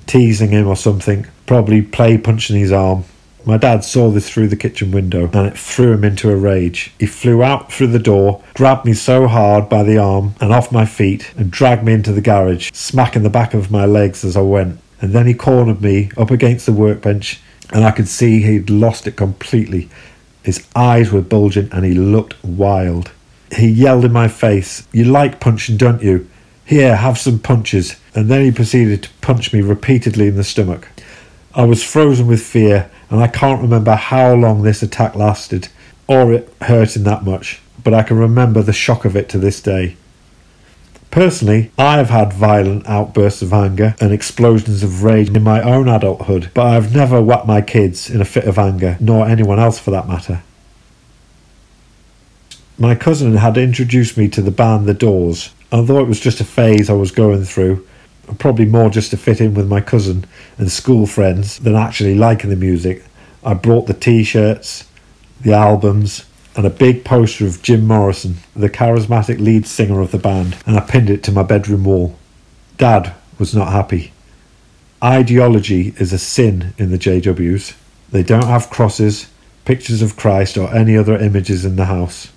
teasing 0.06 0.50
him 0.50 0.68
or 0.68 0.76
something, 0.76 1.26
probably 1.46 1.82
play 1.82 2.18
punching 2.18 2.58
his 2.58 2.72
arm, 2.72 3.06
my 3.46 3.58
dad 3.58 3.84
saw 3.84 4.10
this 4.10 4.30
through 4.30 4.48
the 4.48 4.56
kitchen 4.56 4.92
window 4.92 5.30
and 5.34 5.48
it 5.48 5.58
threw 5.58 5.92
him 5.92 6.04
into 6.04 6.30
a 6.30 6.36
rage. 6.36 6.94
He 7.00 7.06
flew 7.06 7.44
out 7.44 7.72
through 7.72 7.88
the 7.88 8.00
door, 8.00 8.42
grabbed 8.54 8.86
me 8.86 8.94
so 8.94 9.28
hard 9.28 9.68
by 9.68 9.84
the 9.84 9.98
arm 9.98 10.36
and 10.40 10.54
off 10.54 10.72
my 10.72 10.86
feet, 10.86 11.34
and 11.36 11.52
dragged 11.52 11.84
me 11.84 11.94
into 11.94 12.14
the 12.14 12.22
garage, 12.22 12.72
smacking 12.74 13.24
the 13.24 13.30
back 13.30 13.54
of 13.54 13.72
my 13.72 13.86
legs 13.86 14.24
as 14.24 14.38
I 14.38 14.42
went. 14.42 14.80
And 15.02 15.12
then 15.12 15.28
he 15.28 15.34
cornered 15.34 15.82
me 15.82 16.12
up 16.16 16.32
against 16.32 16.66
the 16.66 16.72
workbench, 16.72 17.42
and 17.74 17.84
I 17.84 17.92
could 17.92 18.08
see 18.08 18.42
he'd 18.42 18.70
lost 18.70 19.08
it 19.08 19.18
completely. 19.18 19.90
His 20.44 20.66
eyes 20.76 21.12
were 21.12 21.22
bulging 21.22 21.70
and 21.72 21.84
he 21.84 21.94
looked 21.94 22.42
wild. 22.44 23.12
He 23.56 23.68
yelled 23.68 24.06
in 24.06 24.12
my 24.12 24.28
face, 24.28 24.88
You 24.92 25.06
like 25.06 25.40
punching, 25.40 25.78
don't 25.78 26.02
you? 26.02 26.30
Here, 26.66 26.96
have 26.96 27.18
some 27.18 27.40
punches. 27.40 27.98
And 28.16 28.30
then 28.30 28.44
he 28.44 28.52
proceeded 28.52 29.04
to 29.04 29.10
punch 29.22 29.52
me 29.52 29.62
repeatedly 29.62 30.28
in 30.28 30.36
the 30.36 30.44
stomach. 30.44 30.88
I 31.56 31.66
was 31.66 31.84
frozen 31.84 32.28
with 32.28 32.42
fear 32.42 32.90
and 33.14 33.22
I 33.22 33.28
can't 33.28 33.62
remember 33.62 33.94
how 33.94 34.34
long 34.34 34.64
this 34.64 34.82
attack 34.82 35.14
lasted 35.14 35.68
or 36.08 36.34
it 36.34 36.52
hurting 36.64 37.04
that 37.04 37.24
much, 37.24 37.62
but 37.84 37.94
I 37.94 38.02
can 38.02 38.18
remember 38.18 38.64
the 38.64 38.74
shock 38.74 39.06
of 39.06 39.16
it 39.16 39.30
to 39.30 39.38
this 39.38 39.62
day. 39.62 39.98
Personally, 41.12 41.72
I 41.78 41.98
have 41.98 42.10
had 42.10 42.34
violent 42.34 42.90
outbursts 42.90 43.44
of 43.44 43.54
anger 43.54 43.94
and 44.02 44.12
explosions 44.12 44.82
of 44.82 45.04
rage 45.04 45.30
in 45.30 45.44
my 45.44 45.62
own 45.62 45.88
adulthood, 45.88 46.50
but 46.56 46.66
I 46.66 46.74
have 46.74 46.96
never 46.96 47.22
whacked 47.22 47.46
my 47.46 47.62
kids 47.62 48.10
in 48.10 48.20
a 48.20 48.26
fit 48.26 48.46
of 48.46 48.58
anger, 48.58 48.98
nor 49.00 49.28
anyone 49.28 49.60
else 49.60 49.78
for 49.78 49.92
that 49.92 50.08
matter. 50.08 50.42
My 52.80 52.96
cousin 52.96 53.36
had 53.36 53.60
introduced 53.60 54.18
me 54.18 54.28
to 54.30 54.42
the 54.42 54.50
band 54.50 54.88
The 54.88 54.96
Doors. 54.96 55.54
Although 55.72 56.00
it 56.00 56.08
was 56.08 56.20
just 56.20 56.42
a 56.42 56.46
phase 56.46 56.90
I 56.90 56.94
was 56.94 57.12
going 57.12 57.44
through, 57.44 57.86
probably 58.38 58.66
more 58.66 58.90
just 58.90 59.12
to 59.12 59.18
fit 59.18 59.42
in 59.42 59.54
with 59.54 59.68
my 59.68 59.82
cousin 59.82 60.26
and 60.58 60.72
school 60.72 61.06
friends 61.06 61.60
than 61.60 61.76
actually 61.76 62.16
liking 62.16 62.50
the 62.50 62.56
music. 62.56 63.04
I 63.44 63.54
brought 63.54 63.88
the 63.88 63.94
t 63.94 64.24
shirts, 64.24 64.88
the 65.42 65.54
albums, 65.54 66.26
and 66.56 66.66
a 66.66 66.70
big 66.70 67.04
poster 67.04 67.46
of 67.46 67.62
Jim 67.62 67.86
Morrison, 67.86 68.38
the 68.56 68.70
charismatic 68.70 69.40
lead 69.40 69.66
singer 69.66 70.00
of 70.00 70.12
the 70.12 70.18
band, 70.18 70.58
and 70.66 70.78
I 70.78 70.82
pinned 70.82 71.10
it 71.10 71.24
to 71.24 71.32
my 71.32 71.44
bedroom 71.44 71.84
wall. 71.84 72.18
Dad 72.78 73.14
was 73.40 73.56
not 73.56 73.72
happy. 73.72 74.14
Ideology 75.04 75.94
is 75.98 76.14
a 76.14 76.20
sin 76.20 76.74
in 76.78 76.92
the 76.92 76.98
JWs. 76.98 77.76
They 78.12 78.24
don't 78.24 78.46
have 78.46 78.70
crosses, 78.70 79.30
pictures 79.66 80.02
of 80.02 80.16
Christ, 80.16 80.58
or 80.58 80.74
any 80.74 80.96
other 80.96 81.18
images 81.18 81.66
in 81.66 81.76
the 81.76 81.86
house. 81.86 82.32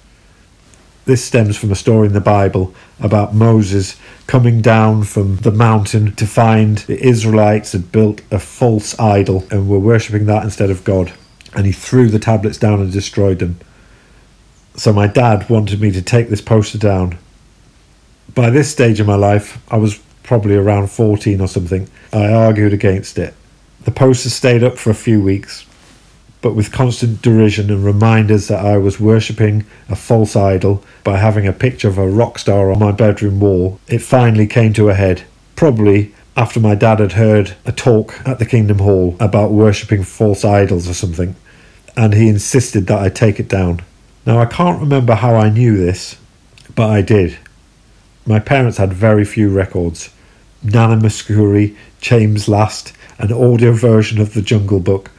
This 1.05 1.25
stems 1.25 1.57
from 1.57 1.71
a 1.71 1.77
story 1.77 2.09
in 2.09 2.15
the 2.15 2.21
Bible 2.21 2.75
about 2.99 3.35
Moses 3.35 3.97
coming 4.27 4.61
down 4.61 5.05
from 5.05 5.37
the 5.37 5.53
mountain 5.53 6.15
to 6.17 6.27
find 6.27 6.79
the 6.79 7.01
Israelites 7.01 7.73
had 7.73 7.93
built 7.93 8.21
a 8.31 8.39
false 8.39 8.99
idol 8.99 9.47
and 9.51 9.69
were 9.69 9.79
worshipping 9.79 10.27
that 10.27 10.45
instead 10.45 10.71
of 10.71 10.85
God. 10.85 11.13
And 11.55 11.65
he 11.65 11.73
threw 11.73 12.09
the 12.09 12.19
tablets 12.19 12.59
down 12.59 12.81
and 12.81 12.93
destroyed 12.93 13.39
them. 13.39 13.59
So 14.75 14.93
my 14.93 15.07
dad 15.07 15.49
wanted 15.49 15.81
me 15.81 15.91
to 15.93 16.03
take 16.03 16.29
this 16.29 16.41
poster 16.41 16.79
down. 16.79 17.19
By 18.35 18.51
this 18.51 18.71
stage 18.71 19.01
of 19.01 19.07
my 19.07 19.15
life, 19.15 19.63
I 19.69 19.77
was 19.77 20.01
probably 20.23 20.57
around 20.57 20.91
14 20.91 21.41
or 21.41 21.49
something. 21.49 21.89
I 22.13 22.33
argued 22.33 22.73
against 22.73 23.17
it. 23.17 23.33
The 23.85 23.93
poster 23.93 24.29
stayed 24.29 24.65
up 24.65 24.77
for 24.77 24.91
a 24.91 24.95
few 24.95 25.23
weeks, 25.23 25.65
but 26.43 26.55
with 26.55 26.73
constant 26.73 27.23
derision 27.23 27.71
and 27.71 27.85
reminders 27.85 28.49
that 28.49 28.65
I 28.65 28.77
was 28.79 29.01
worshipping 29.01 29.65
a 29.89 29.97
false 29.97 30.37
idol 30.37 30.85
by 31.03 31.17
having 31.17 31.47
a 31.47 31.53
picture 31.53 31.89
of 31.89 31.99
a 31.99 32.09
rock 32.09 32.39
star 32.39 32.71
on 32.71 32.79
my 32.79 32.93
bedroom 32.93 33.41
wall, 33.41 33.81
it 33.89 33.99
finally 33.99 34.47
came 34.47 34.73
to 34.75 34.91
a 34.91 34.95
head. 34.95 35.25
Probably 35.57 36.15
after 36.37 36.61
my 36.61 36.75
dad 36.75 37.01
had 37.01 37.13
heard 37.13 37.57
a 37.65 37.73
talk 37.73 38.21
at 38.27 38.39
the 38.39 38.47
Kingdom 38.47 38.79
Hall 38.79 39.17
about 39.19 39.53
worshipping 39.53 40.05
false 40.05 40.45
idols 40.45 40.89
or 40.89 40.95
something, 40.95 41.35
and 41.97 42.13
he 42.13 42.29
insisted 42.29 42.87
that 42.87 43.01
I 43.01 43.09
take 43.09 43.41
it 43.41 43.49
down. 43.49 43.81
Now, 44.27 44.39
I 44.39 44.47
can't 44.47 44.81
remember 44.81 45.15
how 45.15 45.35
I 45.37 45.49
knew 45.49 45.77
this, 45.77 46.17
but 46.75 46.91
I 46.91 47.01
did. 47.01 47.39
My 48.27 48.39
parents 48.39 48.77
had 48.77 48.93
very 48.93 49.25
few 49.25 49.49
records. 49.49 50.11
Nana 50.63 50.97
Mouskouri, 50.97 51.77
James 52.01 52.49
Last, 52.49 52.93
an 53.19 53.33
audio 53.33 53.73
version 53.73 54.21
of 54.21 54.35
The 54.35 54.43
Jungle 54.43 54.81
Book, 54.81 55.11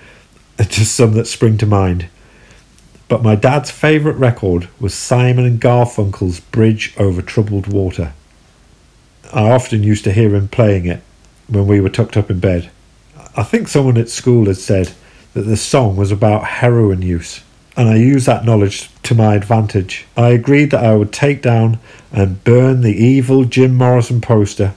just 0.65 0.95
some 0.95 1.13
that 1.13 1.27
spring 1.27 1.57
to 1.59 1.65
mind. 1.65 2.07
But 3.07 3.23
my 3.23 3.35
dad's 3.35 3.71
favourite 3.71 4.17
record 4.17 4.67
was 4.79 4.93
Simon 4.93 5.45
and 5.45 5.61
Garfunkel's 5.61 6.39
Bridge 6.39 6.93
Over 6.97 7.21
Troubled 7.21 7.67
Water. 7.67 8.13
I 9.33 9.49
often 9.51 9.83
used 9.83 10.03
to 10.05 10.11
hear 10.11 10.35
him 10.35 10.47
playing 10.47 10.85
it 10.85 11.01
when 11.47 11.67
we 11.67 11.79
were 11.79 11.89
tucked 11.89 12.17
up 12.17 12.29
in 12.29 12.39
bed. 12.39 12.69
I 13.35 13.43
think 13.43 13.67
someone 13.67 13.97
at 13.97 14.09
school 14.09 14.47
had 14.47 14.57
said 14.57 14.93
that 15.33 15.43
the 15.43 15.57
song 15.57 15.95
was 15.95 16.11
about 16.11 16.43
heroin 16.45 17.01
use. 17.01 17.41
and 17.77 17.87
I 17.87 17.95
used 17.95 18.25
that 18.25 18.43
knowledge 18.43 18.89
to 19.03 19.13
my 19.13 19.35
advantage. 19.35 20.07
I 20.17 20.29
agreed 20.29 20.71
that 20.71 20.83
I 20.83 20.95
would 20.95 21.13
take 21.13 21.43
down 21.43 21.79
and 22.11 22.43
burn 22.43 22.81
the 22.81 22.95
evil 22.95 23.45
Jim 23.45 23.75
Morrison 23.75 24.19
poster. 24.19 24.73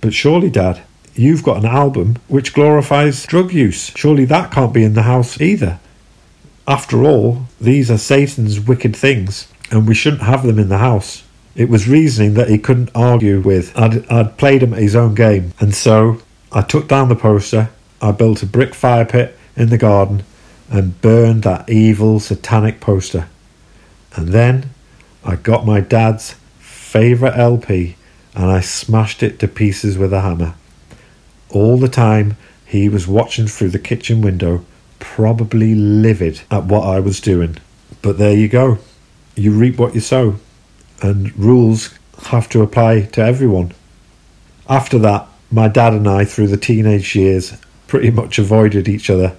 But 0.00 0.12
surely, 0.12 0.50
Dad, 0.50 0.82
you've 1.14 1.42
got 1.42 1.58
an 1.58 1.66
album 1.66 2.16
which 2.28 2.54
glorifies 2.54 3.26
drug 3.26 3.52
use. 3.52 3.92
Surely 3.96 4.24
that 4.26 4.50
can't 4.50 4.72
be 4.72 4.84
in 4.84 4.94
the 4.94 5.02
house 5.02 5.40
either. 5.40 5.78
After 6.66 7.02
all, 7.04 7.46
these 7.60 7.90
are 7.90 7.98
Satan's 7.98 8.60
wicked 8.60 8.94
things, 8.94 9.48
and 9.70 9.86
we 9.86 9.94
shouldn't 9.94 10.22
have 10.22 10.46
them 10.46 10.58
in 10.58 10.68
the 10.68 10.78
house. 10.78 11.24
It 11.54 11.68
was 11.68 11.88
reasoning 11.88 12.34
that 12.34 12.48
he 12.48 12.58
couldn't 12.58 12.90
argue 12.94 13.40
with. 13.40 13.76
I'd, 13.76 14.08
I'd 14.08 14.38
played 14.38 14.62
him 14.62 14.72
at 14.72 14.80
his 14.80 14.96
own 14.96 15.14
game, 15.14 15.52
and 15.60 15.74
so 15.74 16.22
I 16.50 16.62
took 16.62 16.88
down 16.88 17.08
the 17.08 17.16
poster, 17.16 17.70
I 18.00 18.12
built 18.12 18.42
a 18.42 18.46
brick 18.46 18.74
fire 18.74 19.04
pit 19.04 19.36
in 19.56 19.68
the 19.68 19.78
garden, 19.78 20.24
and 20.70 21.00
burned 21.00 21.42
that 21.42 21.68
evil 21.68 22.20
satanic 22.20 22.80
poster. 22.80 23.28
And 24.14 24.28
then 24.28 24.70
I 25.24 25.36
got 25.36 25.66
my 25.66 25.80
dad's 25.80 26.34
favourite 26.58 27.38
LP 27.38 27.96
and 28.34 28.50
I 28.50 28.60
smashed 28.60 29.22
it 29.22 29.38
to 29.40 29.48
pieces 29.48 29.96
with 29.96 30.12
a 30.12 30.22
hammer. 30.22 30.54
All 31.52 31.76
the 31.76 31.88
time 31.88 32.36
he 32.64 32.88
was 32.88 33.06
watching 33.06 33.46
through 33.46 33.70
the 33.70 33.78
kitchen 33.78 34.22
window, 34.22 34.64
probably 34.98 35.74
livid 35.74 36.40
at 36.50 36.64
what 36.64 36.84
I 36.84 36.98
was 36.98 37.20
doing. 37.20 37.58
But 38.00 38.16
there 38.18 38.34
you 38.34 38.48
go. 38.48 38.78
You 39.36 39.52
reap 39.52 39.78
what 39.78 39.94
you 39.94 40.00
sow, 40.00 40.36
and 41.02 41.36
rules 41.38 41.96
have 42.28 42.48
to 42.50 42.62
apply 42.62 43.02
to 43.02 43.20
everyone. 43.20 43.72
After 44.68 44.98
that, 45.00 45.28
my 45.50 45.68
dad 45.68 45.92
and 45.92 46.08
I, 46.08 46.24
through 46.24 46.48
the 46.48 46.56
teenage 46.56 47.14
years, 47.14 47.54
pretty 47.86 48.10
much 48.10 48.38
avoided 48.38 48.88
each 48.88 49.10
other. 49.10 49.36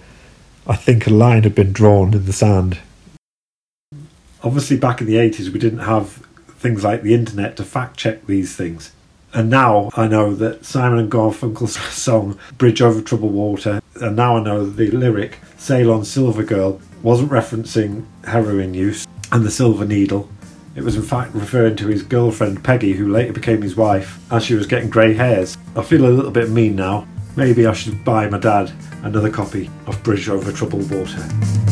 I 0.67 0.75
think 0.75 1.07
a 1.07 1.09
line 1.09 1.43
had 1.43 1.55
been 1.55 1.73
drawn 1.73 2.13
in 2.13 2.25
the 2.25 2.33
sand. 2.33 2.77
Obviously, 4.43 4.77
back 4.77 5.01
in 5.01 5.07
the 5.07 5.15
80s, 5.15 5.49
we 5.49 5.59
didn't 5.59 5.79
have 5.79 6.23
things 6.59 6.83
like 6.83 7.01
the 7.01 7.15
internet 7.15 7.57
to 7.57 7.63
fact 7.63 7.97
check 7.97 8.27
these 8.27 8.55
things. 8.55 8.91
And 9.33 9.49
now 9.49 9.89
I 9.95 10.07
know 10.07 10.35
that 10.35 10.63
Simon 10.63 10.99
and 10.99 11.11
Garfunkel's 11.11 11.75
song 11.93 12.37
Bridge 12.57 12.81
Over 12.81 13.01
Troubled 13.01 13.33
Water, 13.33 13.81
and 13.95 14.15
now 14.15 14.37
I 14.37 14.43
know 14.43 14.65
that 14.65 14.77
the 14.77 14.91
lyric 14.91 15.39
Sail 15.57 15.91
on 15.91 16.05
Silver 16.05 16.43
Girl 16.43 16.79
wasn't 17.01 17.31
referencing 17.31 18.05
heroin 18.25 18.73
use 18.73 19.07
and 19.31 19.43
the 19.43 19.51
silver 19.51 19.85
needle. 19.85 20.29
It 20.75 20.83
was 20.83 20.95
in 20.95 21.01
fact 21.01 21.33
referring 21.33 21.75
to 21.77 21.87
his 21.87 22.03
girlfriend 22.03 22.63
Peggy, 22.63 22.93
who 22.93 23.11
later 23.11 23.33
became 23.33 23.61
his 23.61 23.75
wife, 23.75 24.19
as 24.31 24.43
she 24.43 24.53
was 24.53 24.67
getting 24.67 24.89
grey 24.89 25.13
hairs. 25.13 25.57
I 25.75 25.81
feel 25.81 26.05
a 26.05 26.07
little 26.07 26.31
bit 26.31 26.49
mean 26.49 26.75
now. 26.75 27.07
Maybe 27.35 27.65
I 27.65 27.73
should 27.73 28.05
buy 28.05 28.29
my 28.29 28.37
dad 28.37 28.71
another 29.01 29.31
copy 29.31 29.69
of 29.87 30.01
Bridge 30.03 30.29
Over 30.29 30.51
Troubled 30.51 30.89
Water. 30.91 31.62